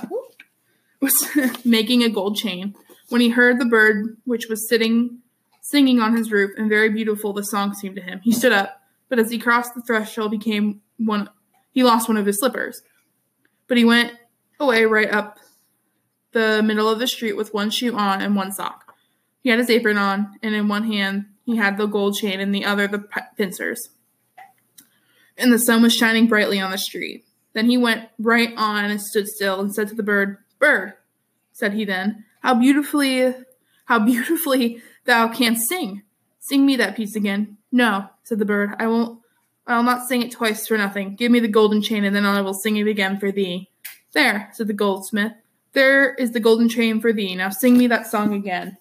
was 1.01 1.27
making 1.65 2.03
a 2.03 2.09
gold 2.09 2.37
chain 2.37 2.75
when 3.09 3.21
he 3.21 3.29
heard 3.29 3.59
the 3.59 3.65
bird, 3.65 4.17
which 4.25 4.47
was 4.47 4.67
sitting 4.67 5.19
singing 5.61 5.99
on 5.99 6.15
his 6.15 6.31
roof, 6.31 6.51
and 6.57 6.69
very 6.69 6.89
beautiful 6.89 7.33
the 7.33 7.43
song 7.43 7.73
seemed 7.73 7.97
to 7.97 8.01
him. 8.01 8.21
He 8.23 8.31
stood 8.31 8.53
up, 8.53 8.81
but 9.09 9.19
as 9.19 9.29
he 9.29 9.37
crossed 9.37 9.75
the 9.75 9.81
threshold, 9.81 10.31
became 10.31 10.81
one. 10.97 11.29
He 11.73 11.83
lost 11.83 12.07
one 12.07 12.17
of 12.17 12.25
his 12.25 12.39
slippers, 12.39 12.81
but 13.67 13.77
he 13.77 13.83
went 13.83 14.13
away 14.59 14.85
right 14.85 15.11
up 15.11 15.39
the 16.31 16.61
middle 16.63 16.89
of 16.89 16.99
the 16.99 17.07
street 17.07 17.35
with 17.35 17.53
one 17.53 17.69
shoe 17.69 17.95
on 17.95 18.21
and 18.21 18.35
one 18.35 18.51
sock. 18.51 18.95
He 19.43 19.49
had 19.49 19.59
his 19.59 19.69
apron 19.69 19.97
on, 19.97 20.37
and 20.41 20.55
in 20.55 20.67
one 20.67 20.85
hand 20.85 21.25
he 21.45 21.57
had 21.57 21.77
the 21.77 21.85
gold 21.85 22.15
chain, 22.15 22.39
and 22.39 22.55
the 22.55 22.65
other 22.65 22.87
the 22.87 23.03
pincers. 23.37 23.89
And 25.37 25.51
the 25.51 25.59
sun 25.59 25.81
was 25.81 25.93
shining 25.93 26.27
brightly 26.27 26.59
on 26.59 26.71
the 26.71 26.77
street. 26.77 27.25
Then 27.53 27.69
he 27.69 27.77
went 27.77 28.09
right 28.19 28.53
on 28.55 28.85
and 28.85 29.01
stood 29.01 29.27
still 29.27 29.59
and 29.59 29.73
said 29.73 29.87
to 29.89 29.95
the 29.95 30.03
bird, 30.03 30.37
"Bird," 30.59 30.93
said 31.51 31.73
he 31.73 31.85
then, 31.85 32.25
"how 32.41 32.53
beautifully, 32.55 33.33
how 33.85 33.99
beautifully 33.99 34.81
Thou 35.07 35.29
canst 35.29 35.69
sing. 35.69 36.03
Sing 36.39 36.65
me 36.65 36.75
that 36.75 36.95
piece 36.95 37.15
again. 37.15 37.57
No, 37.71 38.09
said 38.23 38.39
the 38.39 38.45
bird, 38.45 38.75
I 38.77 38.87
won't 38.87 39.19
I'll 39.65 39.83
not 39.83 40.07
sing 40.07 40.21
it 40.21 40.31
twice 40.31 40.65
for 40.67 40.77
nothing. 40.77 41.15
Give 41.15 41.31
me 41.31 41.39
the 41.39 41.47
golden 41.49 41.81
chain, 41.81 42.05
and 42.05 42.15
then 42.15 42.25
I 42.25 42.41
will 42.41 42.53
sing 42.53 42.77
it 42.77 42.87
again 42.87 43.19
for 43.19 43.31
thee. 43.31 43.69
There, 44.13 44.49
said 44.53 44.67
the 44.67 44.73
goldsmith. 44.73 45.33
There 45.73 46.13
is 46.13 46.31
the 46.31 46.39
golden 46.39 46.69
chain 46.69 47.01
for 47.01 47.11
thee. 47.11 47.35
Now 47.35 47.49
sing 47.49 47.77
me 47.77 47.87
that 47.87 48.07
song 48.07 48.33
again. 48.33 48.77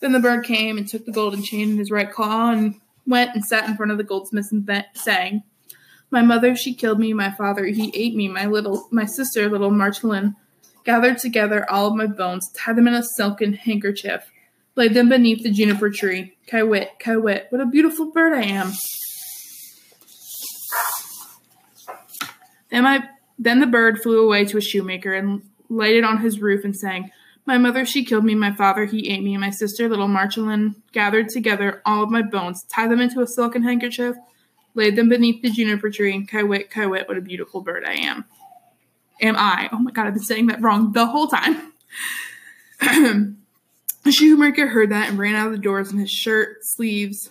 Then 0.00 0.12
the 0.12 0.20
bird 0.20 0.44
came 0.44 0.76
and 0.76 0.88
took 0.88 1.06
the 1.06 1.12
golden 1.12 1.42
chain 1.42 1.70
in 1.70 1.78
his 1.78 1.90
right 1.90 2.10
claw 2.10 2.50
and 2.50 2.80
went 3.06 3.34
and 3.34 3.44
sat 3.44 3.68
in 3.68 3.76
front 3.76 3.92
of 3.92 3.98
the 3.98 4.04
goldsmith 4.04 4.50
and 4.50 4.68
sang. 4.94 5.44
My 6.10 6.22
mother, 6.22 6.56
she 6.56 6.74
killed 6.74 6.98
me. 6.98 7.12
My 7.12 7.30
father, 7.30 7.64
he 7.66 7.92
ate 7.94 8.16
me. 8.16 8.28
My 8.28 8.46
little, 8.46 8.88
my 8.90 9.04
sister, 9.04 9.48
little 9.48 9.70
Marceline, 9.70 10.34
gathered 10.84 11.18
together 11.18 11.68
all 11.70 11.88
of 11.88 11.94
my 11.94 12.06
bones, 12.06 12.50
tied 12.52 12.76
them 12.76 12.88
in 12.88 12.94
a 12.94 13.02
silken 13.02 13.54
handkerchief, 13.54 14.30
laid 14.76 14.94
them 14.94 15.08
beneath 15.08 15.42
the 15.42 15.50
juniper 15.50 15.90
tree. 15.90 16.34
Kywit, 16.46 16.88
Kywit, 17.00 17.46
what 17.50 17.60
a 17.60 17.66
beautiful 17.66 18.10
bird 18.10 18.34
I 18.34 18.42
am. 18.42 18.72
Then 22.70 22.82
my 22.82 23.08
then 23.38 23.60
the 23.60 23.66
bird 23.66 24.00
flew 24.00 24.24
away 24.24 24.44
to 24.44 24.58
a 24.58 24.60
shoemaker 24.60 25.12
and 25.12 25.42
lighted 25.68 26.04
on 26.04 26.18
his 26.18 26.40
roof 26.40 26.64
and 26.64 26.76
sang, 26.76 27.10
My 27.46 27.58
mother 27.58 27.84
she 27.84 28.04
killed 28.04 28.24
me, 28.24 28.34
my 28.34 28.52
father 28.52 28.84
he 28.84 29.08
ate 29.10 29.22
me, 29.22 29.34
and 29.34 29.40
my 29.40 29.50
sister 29.50 29.88
little 29.88 30.08
Marceline 30.08 30.76
gathered 30.92 31.28
together 31.28 31.82
all 31.84 32.04
of 32.04 32.10
my 32.10 32.22
bones, 32.22 32.64
tied 32.72 32.90
them 32.90 33.00
into 33.00 33.20
a 33.20 33.26
silken 33.26 33.62
handkerchief, 33.62 34.16
laid 34.74 34.96
them 34.96 35.08
beneath 35.08 35.42
the 35.42 35.50
juniper 35.50 35.90
tree. 35.90 36.26
Kywit, 36.26 36.70
Kywit, 36.70 37.08
what 37.08 37.16
a 37.16 37.22
beautiful 37.22 37.60
bird 37.60 37.84
I 37.84 37.94
am. 37.94 38.24
Am 39.20 39.36
I? 39.36 39.68
Oh 39.72 39.78
my 39.78 39.90
god, 39.90 40.06
I've 40.06 40.14
been 40.14 40.22
saying 40.22 40.46
that 40.48 40.60
wrong 40.60 40.92
the 40.92 41.06
whole 41.06 41.28
time. 41.28 41.72
The 44.04 44.12
shoemaker 44.12 44.68
heard 44.68 44.90
that 44.90 45.08
and 45.08 45.18
ran 45.18 45.34
out 45.34 45.46
of 45.46 45.52
the 45.52 45.58
doors 45.58 45.90
in 45.90 45.98
his 45.98 46.10
shirt 46.10 46.58
sleeves 46.60 47.30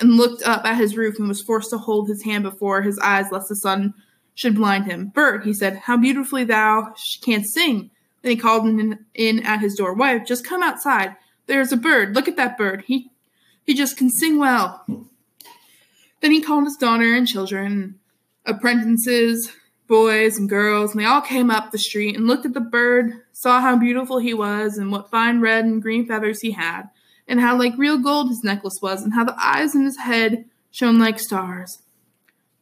and 0.00 0.16
looked 0.16 0.42
up 0.44 0.64
at 0.64 0.78
his 0.78 0.96
roof 0.96 1.18
and 1.18 1.28
was 1.28 1.42
forced 1.42 1.70
to 1.70 1.78
hold 1.78 2.08
his 2.08 2.22
hand 2.24 2.42
before 2.42 2.80
his 2.80 2.98
eyes 3.00 3.26
lest 3.30 3.50
the 3.50 3.56
sun 3.56 3.92
should 4.34 4.54
blind 4.54 4.86
him. 4.86 5.08
Bird, 5.08 5.44
he 5.44 5.52
said, 5.52 5.76
how 5.76 5.98
beautifully 5.98 6.42
thou 6.42 6.94
canst 7.20 7.52
sing. 7.52 7.90
Then 8.22 8.30
he 8.30 8.36
called 8.36 8.66
in, 8.66 8.98
in 9.14 9.44
at 9.44 9.60
his 9.60 9.74
door. 9.74 9.92
Wife, 9.92 10.26
just 10.26 10.46
come 10.46 10.62
outside. 10.62 11.16
There's 11.46 11.70
a 11.70 11.76
bird. 11.76 12.14
Look 12.14 12.28
at 12.28 12.36
that 12.36 12.56
bird. 12.56 12.84
He 12.86 13.10
he 13.64 13.74
just 13.74 13.98
can 13.98 14.08
sing 14.08 14.38
well. 14.38 14.84
Then 16.20 16.32
he 16.32 16.40
called 16.40 16.64
his 16.64 16.76
daughter 16.76 17.14
and 17.14 17.26
children, 17.26 18.00
apprentices, 18.46 19.52
boys 19.90 20.38
and 20.38 20.48
girls, 20.48 20.92
and 20.92 21.00
they 21.00 21.04
all 21.04 21.20
came 21.20 21.50
up 21.50 21.72
the 21.72 21.78
street 21.78 22.16
and 22.16 22.28
looked 22.28 22.46
at 22.46 22.54
the 22.54 22.60
bird, 22.60 23.12
saw 23.32 23.60
how 23.60 23.76
beautiful 23.76 24.18
he 24.18 24.32
was, 24.32 24.78
and 24.78 24.92
what 24.92 25.10
fine 25.10 25.40
red 25.40 25.64
and 25.64 25.82
green 25.82 26.06
feathers 26.06 26.40
he 26.40 26.52
had, 26.52 26.84
and 27.26 27.40
how 27.40 27.58
like 27.58 27.76
real 27.76 27.98
gold 27.98 28.28
his 28.28 28.44
necklace 28.44 28.78
was, 28.80 29.02
and 29.02 29.12
how 29.12 29.24
the 29.24 29.34
eyes 29.36 29.74
in 29.74 29.84
his 29.84 29.98
head 29.98 30.44
shone 30.70 31.00
like 31.00 31.18
stars. 31.18 31.82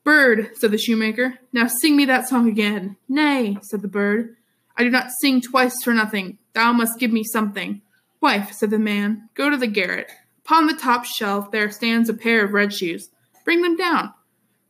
Bird, 0.04 0.52
said 0.54 0.70
the 0.70 0.78
shoemaker, 0.78 1.34
now 1.52 1.66
sing 1.66 1.96
me 1.96 2.06
that 2.06 2.26
song 2.26 2.48
again. 2.48 2.96
Nay, 3.10 3.58
said 3.60 3.82
the 3.82 3.88
bird, 3.88 4.34
I 4.74 4.82
do 4.82 4.88
not 4.88 5.10
sing 5.20 5.42
twice 5.42 5.82
for 5.84 5.92
nothing. 5.92 6.38
Thou 6.54 6.72
must 6.72 6.98
give 6.98 7.12
me 7.12 7.24
something. 7.24 7.82
Wife, 8.22 8.52
said 8.52 8.70
the 8.70 8.78
man, 8.78 9.28
go 9.34 9.50
to 9.50 9.56
the 9.58 9.66
garret. 9.66 10.10
Upon 10.46 10.66
the 10.66 10.72
top 10.72 11.04
shelf 11.04 11.50
there 11.50 11.70
stands 11.70 12.08
a 12.08 12.14
pair 12.14 12.42
of 12.42 12.54
red 12.54 12.72
shoes. 12.72 13.10
Bring 13.44 13.60
them 13.60 13.76
down. 13.76 14.14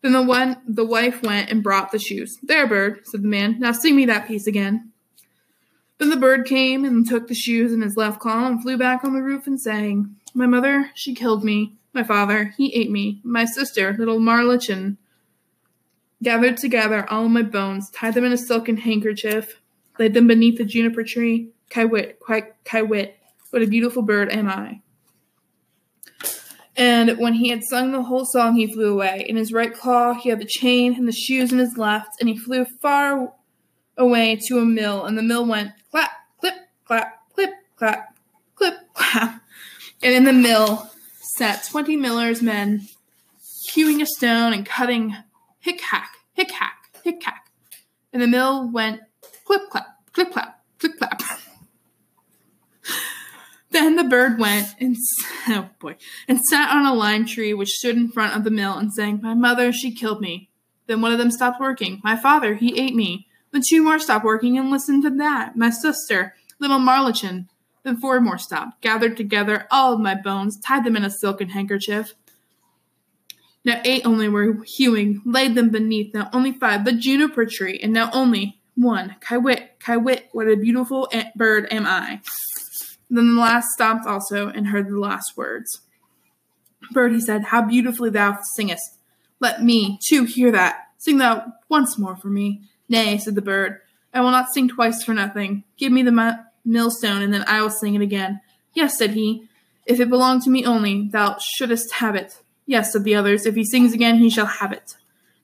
Then 0.01 0.13
the 0.13 0.23
one 0.23 0.59
the 0.67 0.85
wife 0.85 1.23
went 1.23 1.51
and 1.51 1.63
brought 1.63 1.91
the 1.91 1.99
shoes. 1.99 2.39
There, 2.43 2.67
bird, 2.67 3.07
said 3.07 3.23
the 3.23 3.29
man. 3.29 3.59
Now 3.59 3.73
sing 3.73 3.97
me 3.97 4.07
that 4.07 4.29
piece 4.29 4.47
again. 4.47 4.93
Then 5.99 6.11
the 6.11 6.17
bird 6.17 6.47
came 6.47 6.85
and 6.85 7.07
took 7.07 7.27
the 7.27 7.35
shoes 7.35 7.73
in 7.73 7.83
his 7.83 7.97
left 7.97 8.21
claw 8.21 8.47
and 8.47 8.63
flew 8.63 8.79
back 8.79 9.03
on 9.03 9.15
the 9.15 9.23
roof 9.23 9.47
and 9.47 9.61
sang, 9.61 10.15
My 10.33 10.47
mother, 10.47 10.91
she 10.95 11.15
killed 11.15 11.43
me. 11.43 11.75
My 11.93 12.05
father, 12.05 12.55
he 12.57 12.73
ate 12.75 12.91
me. 12.91 13.21
My 13.25 13.45
sister, 13.45 13.97
little 13.99 14.21
Marlichen, 14.21 14.97
gathered 16.23 16.57
together 16.57 17.05
all 17.11 17.29
my 17.29 17.43
bones, 17.43 17.91
tied 17.91 18.15
them 18.15 18.25
in 18.25 18.33
a 18.33 18.39
silken 18.39 18.77
handkerchief, 18.77 19.61
laid 19.99 20.15
them 20.15 20.29
beneath 20.29 20.59
the 20.59 20.65
juniper 20.65 21.03
tree. 21.03 21.51
Kywit, 21.71 22.19
Kywit, 22.65 23.13
what 23.51 23.63
a 23.63 23.67
beautiful 23.67 24.03
bird 24.03 24.31
am 24.31 24.49
I. 24.49 24.81
And 26.79 27.19
when 27.19 27.35
he 27.35 27.49
had 27.49 27.65
sung 27.65 27.91
the 27.91 28.05
whole 28.05 28.25
song, 28.25 28.55
he 28.55 28.73
flew 28.73 28.93
away. 28.93 29.27
In 29.29 29.35
his 29.35 29.53
right 29.53 29.75
claw, 29.75 30.15
he 30.15 30.29
had 30.29 30.39
the 30.39 30.47
chain 30.47 30.95
and 30.95 31.09
the 31.09 31.13
shoes 31.13 31.51
in 31.53 31.59
his 31.59 31.77
left, 31.77 32.11
and 32.21 32.29
he 32.29 32.39
flew 32.39 32.65
far 32.65 33.35
away 33.97 34.37
to 34.47 34.59
a 34.59 34.65
mill, 34.65 35.05
and 35.05 35.19
the 35.19 35.23
mill 35.23 35.45
went 35.45 35.73
clap, 35.91 36.13
clip, 36.39 36.55
clap, 36.85 37.29
clip, 37.35 37.51
clap, 37.75 38.17
clip, 38.55 38.75
clap. 38.95 39.43
And 40.05 40.15
in 40.15 40.23
the 40.23 40.33
mill 40.33 40.89
sat 41.37 41.67
twenty 41.69 41.97
miller's 41.97 42.41
men, 42.43 42.87
hewing 43.75 44.01
a 44.01 44.07
stone 44.07 44.53
and 44.53 44.65
cutting 44.65 45.17
hick 45.59 45.81
hack, 45.81 46.13
hick 46.33 46.53
hack, 46.53 46.97
hick 47.03 47.21
hack. 47.25 47.51
And 48.13 48.23
the 48.23 48.29
mill 48.29 48.71
went 48.71 49.01
clip, 49.45 49.69
clap, 49.69 49.87
clip, 50.13 50.31
clap, 50.31 50.33
clip, 50.33 50.33
clap. 50.33 50.58
Then 53.71 53.97
the 53.97 54.05
bird 54.05 54.39
went 54.39 54.75
and 54.81 54.97
oh 55.49 55.69
boy, 55.79 55.97
and 56.27 56.41
sat 56.41 56.71
on 56.71 56.87
a 56.87 56.95
lime 56.95 57.27
tree 57.27 57.53
which 57.53 57.69
stood 57.69 57.97
in 57.97 58.11
front 58.11 58.37
of 58.37 58.45
the 58.45 58.51
mill 58.51 58.79
and 58.79 58.93
sang, 58.93 59.21
"My 59.23 59.35
mother, 59.35 59.73
she 59.73 59.95
killed 59.95 60.21
me." 60.21 60.49
Then 60.87 61.03
one 61.03 61.13
of 61.13 61.19
them 61.19 61.31
stopped 61.31 61.61
working. 61.61 62.01
My 62.03 62.17
father, 62.17 62.55
he 62.55 62.79
ate 62.81 62.95
me. 62.95 63.27
Then 63.53 63.63
two 63.67 63.83
more 63.83 63.99
stopped 63.99 64.25
working 64.25 64.59
and 64.59 64.71
listened 64.71 65.03
to 65.05 65.11
that. 65.11 65.57
My 65.57 65.71
sister, 65.71 66.35
little 66.59 66.79
Marlichin. 66.79 67.47
Then 67.85 67.97
four 67.99 68.21
more 68.21 68.39
stopped, 68.39 68.81
gathered 68.81 69.17
together 69.17 69.67
all 69.71 69.95
of 69.95 70.01
my 70.01 70.15
bones, 70.15 70.59
tied 70.59 70.85
them 70.85 70.97
in 70.97 71.05
a 71.05 71.11
silken 71.11 71.51
handkerchief. 71.51 72.15
Now 73.65 73.81
eight 73.85 74.05
only 74.05 74.29
were 74.29 74.65
hewing, 74.65 75.23
laid 75.25 75.55
them 75.55 75.71
beneath. 75.71 76.15
Now 76.15 76.31
only 76.33 76.53
five, 76.53 76.85
the 76.85 76.93
juniper 76.93 77.47
tree, 77.47 77.79
and 77.83 77.93
now 77.93 78.11
only 78.13 78.59
one. 78.75 79.17
Kywit, 79.21 79.69
Kywit, 79.81 80.25
what 80.33 80.49
a 80.49 80.57
beautiful 80.57 81.09
bird 81.37 81.67
am 81.71 81.87
I. 81.87 82.21
Then 83.11 83.35
the 83.35 83.41
last 83.41 83.73
stopped 83.73 84.07
also 84.07 84.49
and 84.49 84.69
heard 84.69 84.89
the 84.89 84.99
last 84.99 85.37
words. 85.37 85.81
Bird, 86.93 87.13
he 87.13 87.21
said, 87.21 87.45
how 87.45 87.63
beautifully 87.63 88.11
thou 88.11 88.39
singest. 88.43 88.99
Let 89.41 89.63
me, 89.63 89.99
too, 90.03 90.25
hear 90.25 90.53
that. 90.53 90.89
Sing 90.99 91.19
thou 91.19 91.53
once 91.69 91.99
more 91.99 92.17
for 92.17 92.29
me. 92.29 92.63
Nay, 92.89 93.19
said 93.19 93.35
the 93.35 93.43
bird, 93.43 93.81
I 94.13 94.21
will 94.21 94.31
not 94.31 94.53
sing 94.53 94.69
twice 94.69 95.03
for 95.03 95.15
nothing. 95.15 95.65
Give 95.77 95.93
me 95.93 96.03
the 96.03 96.39
millstone, 96.65 97.23
and 97.23 97.33
then 97.33 97.45
I 97.47 97.61
will 97.63 97.71
sing 97.71 97.95
it 97.95 98.03
again. 98.03 98.41
Yes, 98.75 98.99
said 98.99 99.11
he, 99.11 99.49
if 99.87 100.01
it 100.01 100.11
belonged 100.11 100.43
to 100.43 100.51
me 100.51 100.65
only, 100.65 101.09
thou 101.09 101.37
shouldest 101.39 101.95
have 101.95 102.15
it. 102.15 102.43
Yes, 102.67 102.93
said 102.93 103.05
the 103.05 103.15
others, 103.15 103.47
if 103.47 103.55
he 103.55 103.65
sings 103.65 103.93
again, 103.93 104.17
he 104.17 104.31
shall 104.31 104.47
have 104.47 104.73
it. 104.73 104.97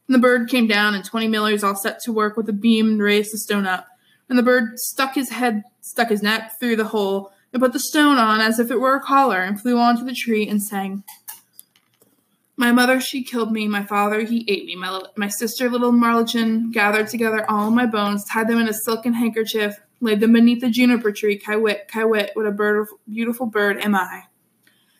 And 0.08 0.14
the 0.14 0.20
bird 0.20 0.48
came 0.48 0.66
down, 0.66 0.94
and 0.94 1.04
twenty 1.04 1.28
millers 1.28 1.64
all 1.64 1.76
set 1.76 2.00
to 2.00 2.12
work 2.12 2.36
with 2.36 2.48
a 2.48 2.52
beam 2.52 2.88
and 2.88 3.02
raised 3.02 3.32
the 3.32 3.38
stone 3.38 3.66
up. 3.66 3.86
And 4.28 4.38
the 4.38 4.42
bird 4.42 4.78
stuck 4.78 5.14
his 5.14 5.30
head, 5.30 5.64
stuck 5.80 6.08
his 6.08 6.22
neck 6.22 6.58
through 6.58 6.76
the 6.76 6.84
hole, 6.84 7.32
and 7.54 7.62
put 7.62 7.72
the 7.72 7.78
stone 7.78 8.18
on 8.18 8.40
as 8.40 8.58
if 8.58 8.70
it 8.70 8.80
were 8.80 8.96
a 8.96 9.00
collar, 9.00 9.40
and 9.40 9.60
flew 9.60 9.78
on 9.78 9.96
to 9.96 10.04
the 10.04 10.12
tree 10.12 10.46
and 10.46 10.60
sang. 10.60 11.04
My 12.56 12.72
mother, 12.72 13.00
she 13.00 13.22
killed 13.22 13.52
me. 13.52 13.68
My 13.68 13.84
father, 13.84 14.22
he 14.22 14.44
ate 14.48 14.66
me. 14.66 14.74
My, 14.74 15.02
my 15.16 15.28
sister, 15.28 15.70
little 15.70 15.92
Marlichin, 15.92 16.72
gathered 16.72 17.08
together 17.08 17.48
all 17.48 17.70
my 17.70 17.86
bones, 17.86 18.24
tied 18.28 18.48
them 18.48 18.58
in 18.58 18.68
a 18.68 18.74
silken 18.74 19.14
handkerchief, 19.14 19.80
laid 20.00 20.18
them 20.18 20.32
beneath 20.32 20.60
the 20.60 20.70
juniper 20.70 21.12
tree. 21.12 21.38
Kywit, 21.38 21.88
Kywit, 21.88 22.30
what 22.34 22.46
a 22.46 22.50
bird, 22.50 22.88
beautiful 23.08 23.46
bird 23.46 23.80
am 23.80 23.94
I. 23.94 24.24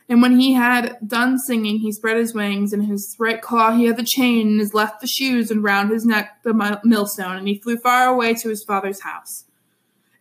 And 0.09 0.23
when 0.23 0.39
he 0.39 0.53
had 0.53 0.97
done 1.05 1.39
singing, 1.39 1.79
he 1.79 1.91
spread 1.91 2.19
his 2.19 2.35
wings. 2.35 2.73
In 2.73 2.83
his 2.83 3.17
right 3.19 3.43
claw 3.43 3.73
he 3.73 3.87
had 3.87 3.97
the 3.97 4.05
chain, 4.05 4.49
in 4.49 4.59
his 4.61 4.75
left 4.75 5.01
the 5.01 5.09
shoes, 5.09 5.51
and 5.51 5.65
round 5.65 5.91
his 5.91 6.05
neck 6.05 6.43
the 6.45 6.81
millstone. 6.85 7.37
And 7.37 7.49
he 7.49 7.59
flew 7.59 7.79
far 7.79 8.07
away 8.07 8.35
to 8.35 8.49
his 8.49 8.63
father's 8.63 9.01
house. 9.01 9.45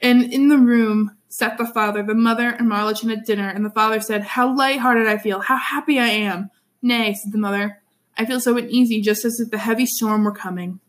And 0.01 0.33
in 0.33 0.49
the 0.49 0.57
room 0.57 1.15
sat 1.33 1.57
the 1.57 1.65
father, 1.65 2.03
the 2.03 2.13
mother, 2.13 2.49
and 2.49 2.69
Marlichin 2.69 3.11
at 3.11 3.25
dinner, 3.25 3.49
and 3.49 3.65
the 3.65 3.71
father 3.71 3.99
said, 3.99 4.21
How 4.21 4.55
light-hearted 4.55 5.07
I 5.07 5.17
feel, 5.17 5.39
how 5.39 5.57
happy 5.57 5.99
I 5.99 6.09
am. 6.09 6.51
Nay, 6.79 7.15
said 7.15 7.31
the 7.31 7.39
mother, 7.39 7.81
I 8.15 8.25
feel 8.25 8.39
so 8.39 8.55
uneasy, 8.55 9.01
just 9.01 9.25
as 9.25 9.39
if 9.39 9.49
the 9.49 9.57
heavy 9.57 9.87
storm 9.87 10.25
were 10.25 10.31
coming. 10.31 10.79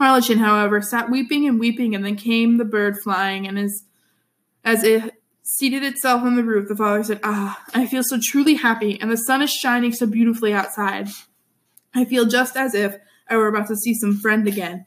Marlichin, 0.00 0.38
however, 0.38 0.82
sat 0.82 1.12
weeping 1.12 1.46
and 1.46 1.60
weeping, 1.60 1.94
and 1.94 2.04
then 2.04 2.16
came 2.16 2.56
the 2.56 2.64
bird 2.64 2.98
flying, 2.98 3.46
and 3.46 3.56
as, 3.56 3.84
as 4.64 4.82
it 4.82 5.14
seated 5.44 5.84
itself 5.84 6.22
on 6.22 6.34
the 6.34 6.42
roof, 6.42 6.66
the 6.68 6.74
father 6.74 7.04
said, 7.04 7.20
Ah, 7.22 7.62
I 7.72 7.86
feel 7.86 8.02
so 8.02 8.18
truly 8.20 8.54
happy, 8.54 9.00
and 9.00 9.12
the 9.12 9.16
sun 9.16 9.42
is 9.42 9.52
shining 9.52 9.92
so 9.92 10.06
beautifully 10.06 10.52
outside. 10.52 11.08
I 11.94 12.04
feel 12.04 12.24
just 12.24 12.56
as 12.56 12.74
if 12.74 12.96
I 13.30 13.36
were 13.36 13.46
about 13.46 13.68
to 13.68 13.76
see 13.76 13.94
some 13.94 14.18
friend 14.18 14.48
again. 14.48 14.86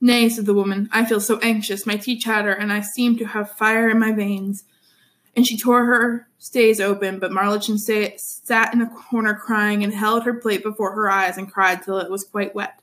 Nay, 0.00 0.28
said 0.30 0.46
the 0.46 0.54
woman, 0.54 0.88
I 0.92 1.04
feel 1.04 1.20
so 1.20 1.38
anxious, 1.40 1.86
my 1.86 1.96
teeth 1.96 2.22
chatter, 2.22 2.52
and 2.52 2.72
I 2.72 2.80
seem 2.80 3.18
to 3.18 3.26
have 3.26 3.56
fire 3.56 3.88
in 3.90 3.98
my 3.98 4.12
veins. 4.12 4.64
And 5.36 5.46
she 5.46 5.58
tore 5.58 5.84
her 5.84 6.28
stays 6.38 6.80
open, 6.80 7.18
but 7.18 7.30
Marlichin 7.30 7.78
sat 7.78 8.72
in 8.72 8.80
a 8.80 8.88
corner 8.88 9.34
crying 9.34 9.84
and 9.84 9.92
held 9.92 10.24
her 10.24 10.34
plate 10.34 10.62
before 10.62 10.92
her 10.92 11.10
eyes 11.10 11.36
and 11.36 11.52
cried 11.52 11.82
till 11.82 11.98
it 11.98 12.10
was 12.10 12.24
quite 12.24 12.54
wet. 12.54 12.80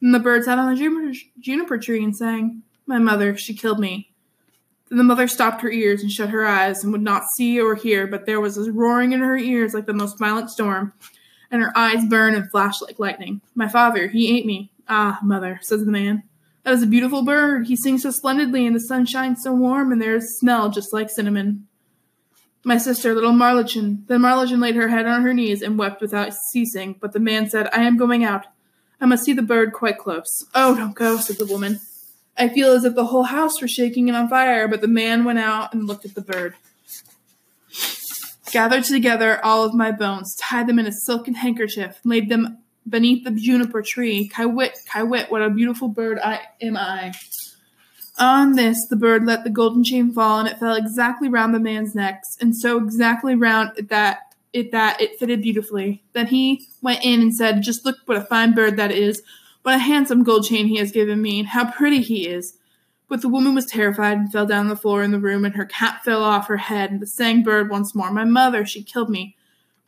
Then 0.00 0.12
the 0.12 0.20
bird 0.20 0.44
sat 0.44 0.58
on 0.58 0.72
the 0.72 1.14
juniper 1.40 1.78
tree 1.78 2.02
and 2.02 2.16
sang, 2.16 2.62
My 2.86 2.98
mother, 2.98 3.36
she 3.36 3.52
killed 3.52 3.80
me. 3.80 4.12
Then 4.88 4.98
the 4.98 5.04
mother 5.04 5.28
stopped 5.28 5.60
her 5.62 5.70
ears 5.70 6.02
and 6.02 6.10
shut 6.10 6.30
her 6.30 6.46
eyes 6.46 6.82
and 6.82 6.92
would 6.92 7.02
not 7.02 7.24
see 7.36 7.60
or 7.60 7.74
hear, 7.74 8.06
but 8.06 8.26
there 8.26 8.40
was 8.40 8.56
a 8.56 8.72
roaring 8.72 9.12
in 9.12 9.20
her 9.20 9.36
ears 9.36 9.74
like 9.74 9.86
the 9.86 9.92
most 9.92 10.18
violent 10.18 10.50
storm, 10.50 10.92
and 11.50 11.62
her 11.62 11.76
eyes 11.76 12.04
burned 12.06 12.36
and 12.36 12.50
flashed 12.50 12.82
like 12.82 12.98
lightning. 12.98 13.40
My 13.54 13.68
father, 13.68 14.08
he 14.08 14.36
ate 14.36 14.46
me. 14.46 14.70
Ah, 14.88 15.18
mother, 15.22 15.58
says 15.62 15.84
the 15.84 15.92
man. 15.92 16.22
That 16.64 16.74
is 16.74 16.82
a 16.82 16.86
beautiful 16.86 17.24
bird. 17.24 17.66
He 17.66 17.76
sings 17.76 18.02
so 18.02 18.10
splendidly, 18.10 18.66
and 18.66 18.76
the 18.76 18.80
sun 18.80 19.06
shines 19.06 19.42
so 19.42 19.52
warm, 19.52 19.92
and 19.92 20.00
there 20.00 20.14
is 20.14 20.24
a 20.24 20.38
smell 20.38 20.70
just 20.70 20.92
like 20.92 21.10
cinnamon. 21.10 21.66
My 22.62 22.76
sister, 22.76 23.14
little 23.14 23.32
Marlichin. 23.32 24.06
Then 24.06 24.20
Marlichin 24.20 24.60
laid 24.60 24.76
her 24.76 24.88
head 24.88 25.06
on 25.06 25.22
her 25.22 25.32
knees 25.32 25.62
and 25.62 25.78
wept 25.78 26.02
without 26.02 26.34
ceasing, 26.52 26.96
but 27.00 27.12
the 27.12 27.20
man 27.20 27.48
said, 27.48 27.70
I 27.72 27.84
am 27.84 27.96
going 27.96 28.22
out. 28.24 28.46
I 29.00 29.06
must 29.06 29.24
see 29.24 29.32
the 29.32 29.40
bird 29.40 29.72
quite 29.72 29.96
close. 29.96 30.44
Oh, 30.54 30.74
don't 30.74 30.94
go, 30.94 31.16
said 31.16 31.38
the 31.38 31.46
woman. 31.46 31.80
I 32.36 32.50
feel 32.50 32.72
as 32.72 32.84
if 32.84 32.94
the 32.94 33.06
whole 33.06 33.24
house 33.24 33.60
were 33.60 33.68
shaking 33.68 34.08
and 34.08 34.16
on 34.16 34.28
fire, 34.28 34.68
but 34.68 34.82
the 34.82 34.88
man 34.88 35.24
went 35.24 35.38
out 35.38 35.72
and 35.72 35.86
looked 35.86 36.04
at 36.04 36.14
the 36.14 36.20
bird. 36.20 36.54
Gathered 38.52 38.84
together 38.84 39.42
all 39.42 39.64
of 39.64 39.74
my 39.74 39.90
bones, 39.90 40.36
tied 40.36 40.66
them 40.66 40.78
in 40.78 40.86
a 40.86 40.92
silken 40.92 41.34
handkerchief, 41.34 42.00
laid 42.04 42.28
them 42.28 42.58
beneath 42.90 43.24
the 43.24 43.30
juniper 43.30 43.82
tree. 43.82 44.28
Kywit, 44.28 44.84
Kywit, 44.86 45.30
what 45.30 45.42
a 45.42 45.50
beautiful 45.50 45.88
bird 45.88 46.18
I 46.18 46.40
am 46.60 46.76
I. 46.76 47.12
On 48.18 48.52
this, 48.52 48.86
the 48.86 48.96
bird 48.96 49.24
let 49.24 49.44
the 49.44 49.50
golden 49.50 49.82
chain 49.82 50.12
fall, 50.12 50.40
and 50.40 50.48
it 50.48 50.58
fell 50.58 50.74
exactly 50.74 51.28
round 51.28 51.54
the 51.54 51.60
man's 51.60 51.94
neck, 51.94 52.22
and 52.40 52.54
so 52.54 52.76
exactly 52.76 53.34
round 53.34 53.70
that 53.88 54.34
it 54.52 54.72
that 54.72 55.00
it 55.00 55.18
fitted 55.18 55.40
beautifully. 55.40 56.02
Then 56.12 56.26
he 56.26 56.66
went 56.82 57.02
in 57.02 57.22
and 57.22 57.34
said, 57.34 57.62
"Just 57.62 57.86
look 57.86 57.96
what 58.04 58.18
a 58.18 58.22
fine 58.22 58.52
bird 58.52 58.76
that 58.76 58.90
is! 58.90 59.22
What 59.62 59.74
a 59.74 59.78
handsome 59.78 60.22
gold 60.22 60.44
chain 60.44 60.66
he 60.66 60.76
has 60.76 60.92
given 60.92 61.22
me, 61.22 61.38
and 61.38 61.48
how 61.48 61.70
pretty 61.70 62.02
he 62.02 62.26
is!" 62.26 62.58
But 63.08 63.22
the 63.22 63.28
woman 63.28 63.54
was 63.54 63.64
terrified 63.64 64.18
and 64.18 64.30
fell 64.30 64.46
down 64.46 64.68
the 64.68 64.76
floor 64.76 65.02
in 65.02 65.12
the 65.12 65.18
room, 65.18 65.46
and 65.46 65.54
her 65.54 65.64
cap 65.64 66.04
fell 66.04 66.22
off 66.22 66.48
her 66.48 66.58
head, 66.58 66.90
and 66.90 67.00
the 67.00 67.06
sang 67.06 67.42
bird 67.42 67.70
once 67.70 67.94
more, 67.94 68.12
"My 68.12 68.24
mother, 68.24 68.66
she 68.66 68.82
killed 68.82 69.08
me. 69.08 69.34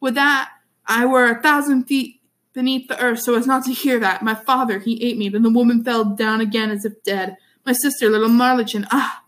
Would 0.01 0.15
that 0.15 0.51
I 0.87 1.05
were 1.05 1.27
a 1.27 1.43
thousand 1.43 1.85
feet 1.85 2.22
beneath 2.53 2.89
the 2.89 3.01
earth 3.01 3.21
so 3.21 3.35
as 3.35 3.47
not 3.47 3.65
to 3.65 3.73
hear 3.73 3.99
that. 4.01 4.23
My 4.23 4.35
father, 4.35 4.79
he 4.79 5.03
ate 5.03 5.19
me. 5.19 5.29
Then 5.29 5.43
the 5.43 5.51
woman 5.51 5.85
fell 5.85 6.05
down 6.05 6.41
again 6.41 6.71
as 6.71 6.85
if 6.85 7.03
dead. 7.03 7.37
My 7.65 7.73
sister, 7.73 8.09
little 8.09 8.29
Marlichin, 8.29 8.87
ah, 8.91 9.23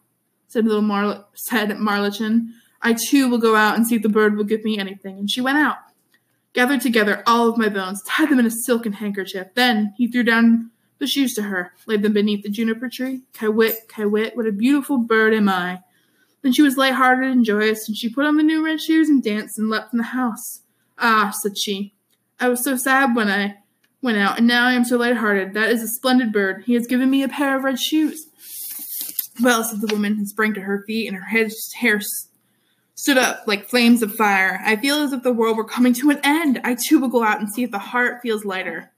said 0.48 0.66
little 0.66 0.82
Mar- 0.82 1.26
said 1.34 1.70
Marlichin, 1.70 2.48
I 2.82 2.94
too 2.94 3.28
will 3.28 3.38
go 3.38 3.56
out 3.56 3.76
and 3.76 3.87
see 3.87 3.96
if 3.96 4.02
the 4.02 4.08
bird 4.08 4.37
will 4.37 4.44
give 4.44 4.64
me 4.64 4.78
anything. 4.78 5.18
And 5.18 5.30
she 5.30 5.40
went 5.40 5.58
out, 5.58 5.78
gathered 6.52 6.80
together 6.80 7.22
all 7.26 7.48
of 7.48 7.56
my 7.56 7.68
bones, 7.68 8.02
tied 8.06 8.28
them 8.28 8.38
in 8.38 8.46
a 8.46 8.50
silken 8.50 8.94
handkerchief. 8.94 9.48
Then 9.54 9.94
he 9.96 10.06
threw 10.08 10.22
down 10.22 10.70
the 10.98 11.06
shoes 11.06 11.34
to 11.34 11.42
her, 11.42 11.72
laid 11.87 12.02
them 12.02 12.12
beneath 12.12 12.42
the 12.42 12.48
juniper 12.50 12.88
tree. 12.88 13.22
Kywit, 13.32 13.88
Kywit, 13.88 14.37
what 14.37 14.46
a 14.46 14.52
beautiful 14.52 14.98
bird 14.98 15.34
am 15.34 15.48
I. 15.48 15.80
Then 16.42 16.52
she 16.52 16.62
was 16.62 16.76
light-hearted 16.76 17.30
and 17.30 17.44
joyous, 17.44 17.88
and 17.88 17.96
she 17.96 18.12
put 18.12 18.26
on 18.26 18.37
the 18.37 18.42
new 18.42 18.64
red 18.64 18.80
shoes 18.80 19.08
and 19.08 19.22
danced 19.22 19.58
and 19.58 19.70
leapt 19.70 19.94
in 19.94 19.98
the 19.98 20.04
house. 20.04 20.60
Ah, 20.98 21.32
said 21.42 21.56
she, 21.56 21.94
I 22.40 22.49
was 22.49 22.64
so 22.64 22.77
sad 22.77 23.14
when 23.14 23.29
I 23.29 23.57
went 24.03 24.18
out, 24.18 24.38
and 24.38 24.47
now 24.47 24.66
I 24.66 24.73
am 24.75 24.85
so 24.85 24.97
light-hearted. 24.97 25.55
That 25.55 25.70
is 25.70 25.83
a 25.83 25.88
splendid 25.88 26.33
bird. 26.33 26.64
He 26.66 26.75
has 26.75 26.87
given 26.87 27.11
me 27.11 27.23
a 27.23 27.29
pair 27.29 27.57
of 27.57 27.64
red 27.64 27.79
shoes. 27.79 28.27
Well, 29.42 29.64
said 29.64 29.81
the 29.81 29.94
woman, 29.94 30.12
and 30.12 30.29
sprang 30.29 30.55
to 30.55 30.61
her 30.61 30.85
feet, 30.87 31.09
and 31.09 31.16
her 31.16 31.25
hair 31.25 32.01
stood 32.94 33.18
up 33.18 33.44
like 33.47 33.68
flames 33.68 34.03
of 34.03 34.14
fire. 34.14 34.61
I 34.64 34.77
feel 34.77 35.03
as 35.03 35.12
if 35.12 35.23
the 35.23 35.33
world 35.33 35.57
were 35.57 35.64
coming 35.64 35.92
to 35.94 36.11
an 36.11 36.20
end. 36.23 36.61
I 36.64 36.77
too 36.77 37.01
will 37.01 37.09
go 37.09 37.25
out 37.25 37.40
and 37.40 37.53
see 37.53 37.64
if 37.64 37.70
the 37.70 37.79
heart 37.79 38.20
feels 38.23 38.44
lighter. 38.44 38.92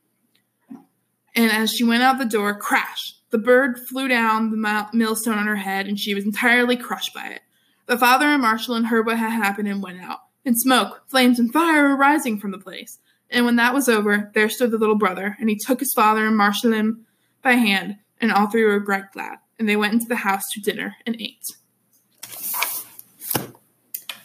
And 1.35 1.51
as 1.51 1.70
she 1.70 1.85
went 1.85 2.03
out 2.03 2.18
the 2.18 2.25
door, 2.25 2.55
crash! 2.59 3.14
The 3.31 3.38
bird 3.38 3.79
flew 3.88 4.09
down 4.09 4.51
the 4.51 4.88
millstone 4.92 5.38
on 5.38 5.46
her 5.46 5.57
head, 5.57 5.87
and 5.87 5.99
she 5.99 6.14
was 6.14 6.25
entirely 6.25 6.77
crushed 6.77 7.14
by 7.14 7.27
it. 7.27 7.40
The 7.87 7.99
father 7.99 8.27
and 8.27 8.42
Marshall 8.42 8.83
heard 8.85 9.07
what 9.07 9.18
had 9.18 9.31
happened 9.31 9.68
and 9.68 9.83
went 9.83 10.01
out. 10.01 10.20
And 10.44 10.59
smoke, 10.59 11.03
flames, 11.09 11.38
and 11.38 11.53
fire 11.53 11.88
were 11.88 11.96
rising 11.96 12.38
from 12.38 12.53
the 12.53 12.59
place. 12.59 12.99
And 13.30 13.44
when 13.44 13.56
that 13.56 13.74
was 13.74 13.88
over, 13.88 14.30
there 14.34 14.48
stood 14.48 14.70
the 14.70 14.78
little 14.78 14.94
brother, 14.94 15.36
and 15.40 15.48
he 15.48 15.56
took 15.56 15.80
his 15.80 15.92
father 15.92 16.26
and 16.26 16.38
Marlinchen 16.38 17.00
by 17.42 17.52
hand, 17.52 17.96
and 18.20 18.32
all 18.32 18.48
three 18.48 18.64
were 18.64 18.80
right 18.80 19.10
glad. 19.12 19.38
And 19.58 19.68
they 19.68 19.76
went 19.76 19.94
into 19.94 20.06
the 20.06 20.16
house 20.16 20.44
to 20.52 20.60
dinner 20.60 20.96
and 21.06 21.16
ate. 21.20 21.44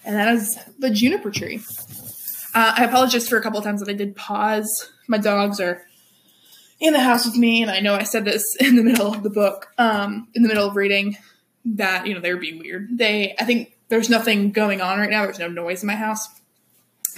And 0.03 0.15
that 0.15 0.33
is 0.33 0.57
the 0.79 0.89
juniper 0.89 1.31
tree. 1.31 1.61
Uh, 2.53 2.73
I 2.77 2.85
apologize 2.85 3.29
for 3.29 3.37
a 3.37 3.41
couple 3.41 3.59
of 3.59 3.65
times 3.65 3.79
that 3.79 3.89
I 3.89 3.93
did 3.93 4.15
pause. 4.15 4.91
My 5.07 5.17
dogs 5.17 5.59
are 5.59 5.83
in 6.79 6.93
the 6.93 6.99
house 6.99 7.25
with 7.25 7.37
me, 7.37 7.61
and 7.61 7.71
I 7.71 7.79
know 7.79 7.95
I 7.95 8.03
said 8.03 8.25
this 8.25 8.43
in 8.59 8.75
the 8.75 8.83
middle 8.83 9.13
of 9.13 9.23
the 9.23 9.29
book, 9.29 9.67
um, 9.77 10.27
in 10.33 10.41
the 10.41 10.49
middle 10.49 10.67
of 10.67 10.75
reading, 10.75 11.17
that 11.63 12.07
you 12.07 12.13
know 12.13 12.19
they 12.19 12.33
were 12.33 12.39
being 12.39 12.59
weird. 12.59 12.89
They, 12.91 13.35
I 13.39 13.45
think 13.45 13.77
there's 13.87 14.09
nothing 14.09 14.51
going 14.51 14.81
on 14.81 14.99
right 14.99 15.09
now. 15.09 15.23
There's 15.23 15.39
no 15.39 15.47
noise 15.47 15.83
in 15.83 15.87
my 15.87 15.95
house, 15.95 16.27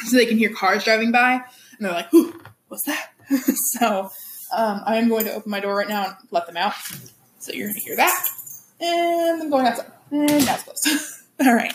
so 0.06 0.18
they 0.18 0.26
can 0.26 0.38
hear 0.38 0.54
cars 0.54 0.84
driving 0.84 1.12
by, 1.12 1.42
and 1.78 1.86
they're 1.86 1.94
like, 1.94 2.14
"Ooh, 2.14 2.40
what's 2.68 2.84
that?" 2.84 3.12
so 3.56 4.10
um, 4.56 4.82
I 4.86 4.98
am 4.98 5.10
going 5.10 5.26
to 5.26 5.34
open 5.34 5.50
my 5.52 5.60
door 5.60 5.76
right 5.76 5.88
now 5.88 6.06
and 6.06 6.16
let 6.32 6.48
them 6.48 6.58
out. 6.58 6.74
So 7.40 7.52
you're 7.52 7.68
going 7.68 7.80
to 7.80 7.82
hear 7.82 7.96
that, 7.96 8.28
and 8.80 9.44
I'm 9.44 9.50
going 9.50 9.66
outside, 9.66 9.92
and 10.12 10.30
that's 10.30 10.64
close. 10.64 11.24
All 11.40 11.54
right. 11.54 11.74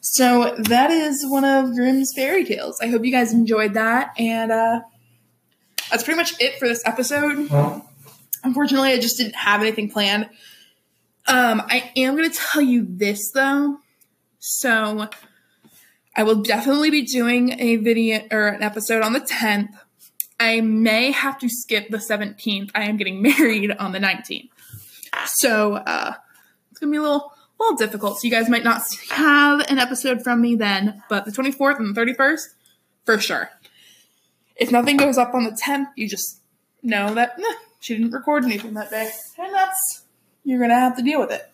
So 0.00 0.54
that 0.58 0.90
is 0.90 1.24
one 1.26 1.44
of 1.44 1.74
Grimm's 1.74 2.12
fairy 2.14 2.44
tales. 2.44 2.78
I 2.80 2.86
hope 2.88 3.04
you 3.04 3.12
guys 3.12 3.32
enjoyed 3.32 3.74
that, 3.74 4.12
and 4.18 4.52
uh, 4.52 4.80
that's 5.90 6.02
pretty 6.02 6.16
much 6.16 6.40
it 6.40 6.58
for 6.58 6.68
this 6.68 6.82
episode. 6.86 7.50
Unfortunately, 8.42 8.92
I 8.92 8.98
just 8.98 9.18
didn't 9.18 9.34
have 9.34 9.60
anything 9.60 9.90
planned. 9.90 10.28
Um, 11.28 11.60
I 11.68 11.90
am 11.96 12.16
going 12.16 12.30
to 12.30 12.36
tell 12.36 12.62
you 12.62 12.86
this 12.88 13.32
though. 13.32 13.78
So 14.38 15.08
I 16.16 16.22
will 16.22 16.36
definitely 16.36 16.90
be 16.90 17.02
doing 17.02 17.60
a 17.60 17.76
video 17.76 18.26
or 18.30 18.48
an 18.48 18.62
episode 18.62 19.02
on 19.02 19.12
the 19.12 19.20
10th. 19.20 19.68
I 20.40 20.60
may 20.62 21.12
have 21.12 21.38
to 21.40 21.48
skip 21.48 21.88
the 21.88 21.98
17th. 21.98 22.70
I 22.74 22.84
am 22.84 22.96
getting 22.96 23.20
married 23.38 23.70
on 23.72 23.92
the 23.92 23.98
19th. 23.98 24.48
So 25.26 25.74
uh, 25.74 26.14
it's 26.70 26.80
going 26.80 26.92
to 26.92 26.96
be 26.96 26.98
a 26.98 27.02
little 27.02 27.32
little 27.58 27.76
difficult. 27.76 28.20
So 28.20 28.26
you 28.26 28.30
guys 28.30 28.48
might 28.50 28.64
not 28.64 28.82
have 29.10 29.60
an 29.70 29.78
episode 29.78 30.22
from 30.22 30.42
me 30.42 30.56
then, 30.56 31.02
but 31.08 31.24
the 31.24 31.30
24th 31.30 31.78
and 31.78 31.94
the 31.94 32.00
31st, 32.00 32.42
for 33.04 33.18
sure. 33.18 33.50
If 34.56 34.70
nothing 34.70 34.96
goes 34.98 35.16
up 35.16 35.34
on 35.34 35.44
the 35.44 35.52
10th, 35.52 35.86
you 35.96 36.08
just 36.08 36.40
know 36.82 37.14
that 37.14 37.38
eh, 37.38 37.54
she 37.80 37.96
didn't 37.96 38.12
record 38.12 38.44
anything 38.44 38.74
that 38.74 38.90
day. 38.90 39.10
And 39.38 39.54
that's, 39.54 40.04
you're 40.44 40.58
going 40.58 40.70
to 40.70 40.76
have 40.76 40.96
to 40.96 41.02
deal 41.02 41.20
with 41.20 41.30
it. 41.30 41.50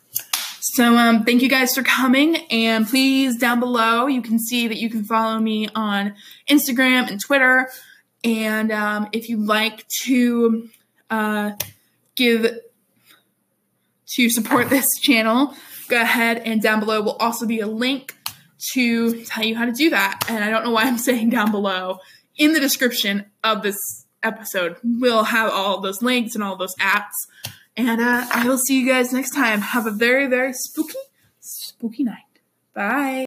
So 0.64 0.96
um, 0.96 1.24
thank 1.24 1.42
you 1.42 1.48
guys 1.48 1.74
for 1.74 1.82
coming. 1.82 2.36
And 2.48 2.86
please, 2.86 3.36
down 3.36 3.58
below, 3.58 4.06
you 4.06 4.22
can 4.22 4.38
see 4.38 4.68
that 4.68 4.78
you 4.78 4.88
can 4.88 5.02
follow 5.02 5.40
me 5.40 5.68
on 5.74 6.14
Instagram 6.48 7.10
and 7.10 7.20
Twitter. 7.20 7.68
And 8.22 8.70
um, 8.70 9.08
if 9.10 9.28
you'd 9.28 9.44
like 9.44 9.84
to 10.04 10.68
uh, 11.10 11.52
give 12.14 12.46
to 14.14 14.30
support 14.30 14.70
this 14.70 14.86
channel, 15.00 15.52
go 15.88 16.00
ahead 16.00 16.38
and 16.44 16.62
down 16.62 16.78
below 16.78 17.02
will 17.02 17.16
also 17.16 17.44
be 17.44 17.58
a 17.58 17.66
link 17.66 18.14
to 18.74 19.24
tell 19.24 19.44
you 19.44 19.56
how 19.56 19.64
to 19.64 19.72
do 19.72 19.90
that. 19.90 20.20
And 20.28 20.44
I 20.44 20.50
don't 20.50 20.62
know 20.62 20.70
why 20.70 20.84
I'm 20.84 20.98
saying 21.08 21.30
down 21.30 21.50
below. 21.50 21.98
In 22.36 22.52
the 22.52 22.60
description 22.60 23.26
of 23.42 23.64
this 23.64 23.76
episode, 24.22 24.76
we'll 24.84 25.24
have 25.24 25.50
all 25.50 25.80
those 25.80 26.02
links 26.02 26.36
and 26.36 26.44
all 26.44 26.54
those 26.54 26.76
apps. 26.76 27.10
And 27.76 28.00
uh, 28.00 28.26
I 28.30 28.46
will 28.46 28.58
see 28.58 28.80
you 28.80 28.86
guys 28.86 29.12
next 29.12 29.34
time. 29.34 29.60
Have 29.60 29.86
a 29.86 29.90
very, 29.90 30.26
very 30.26 30.52
spooky, 30.52 30.98
spooky 31.40 32.04
night. 32.04 32.18
Bye. 32.74 33.20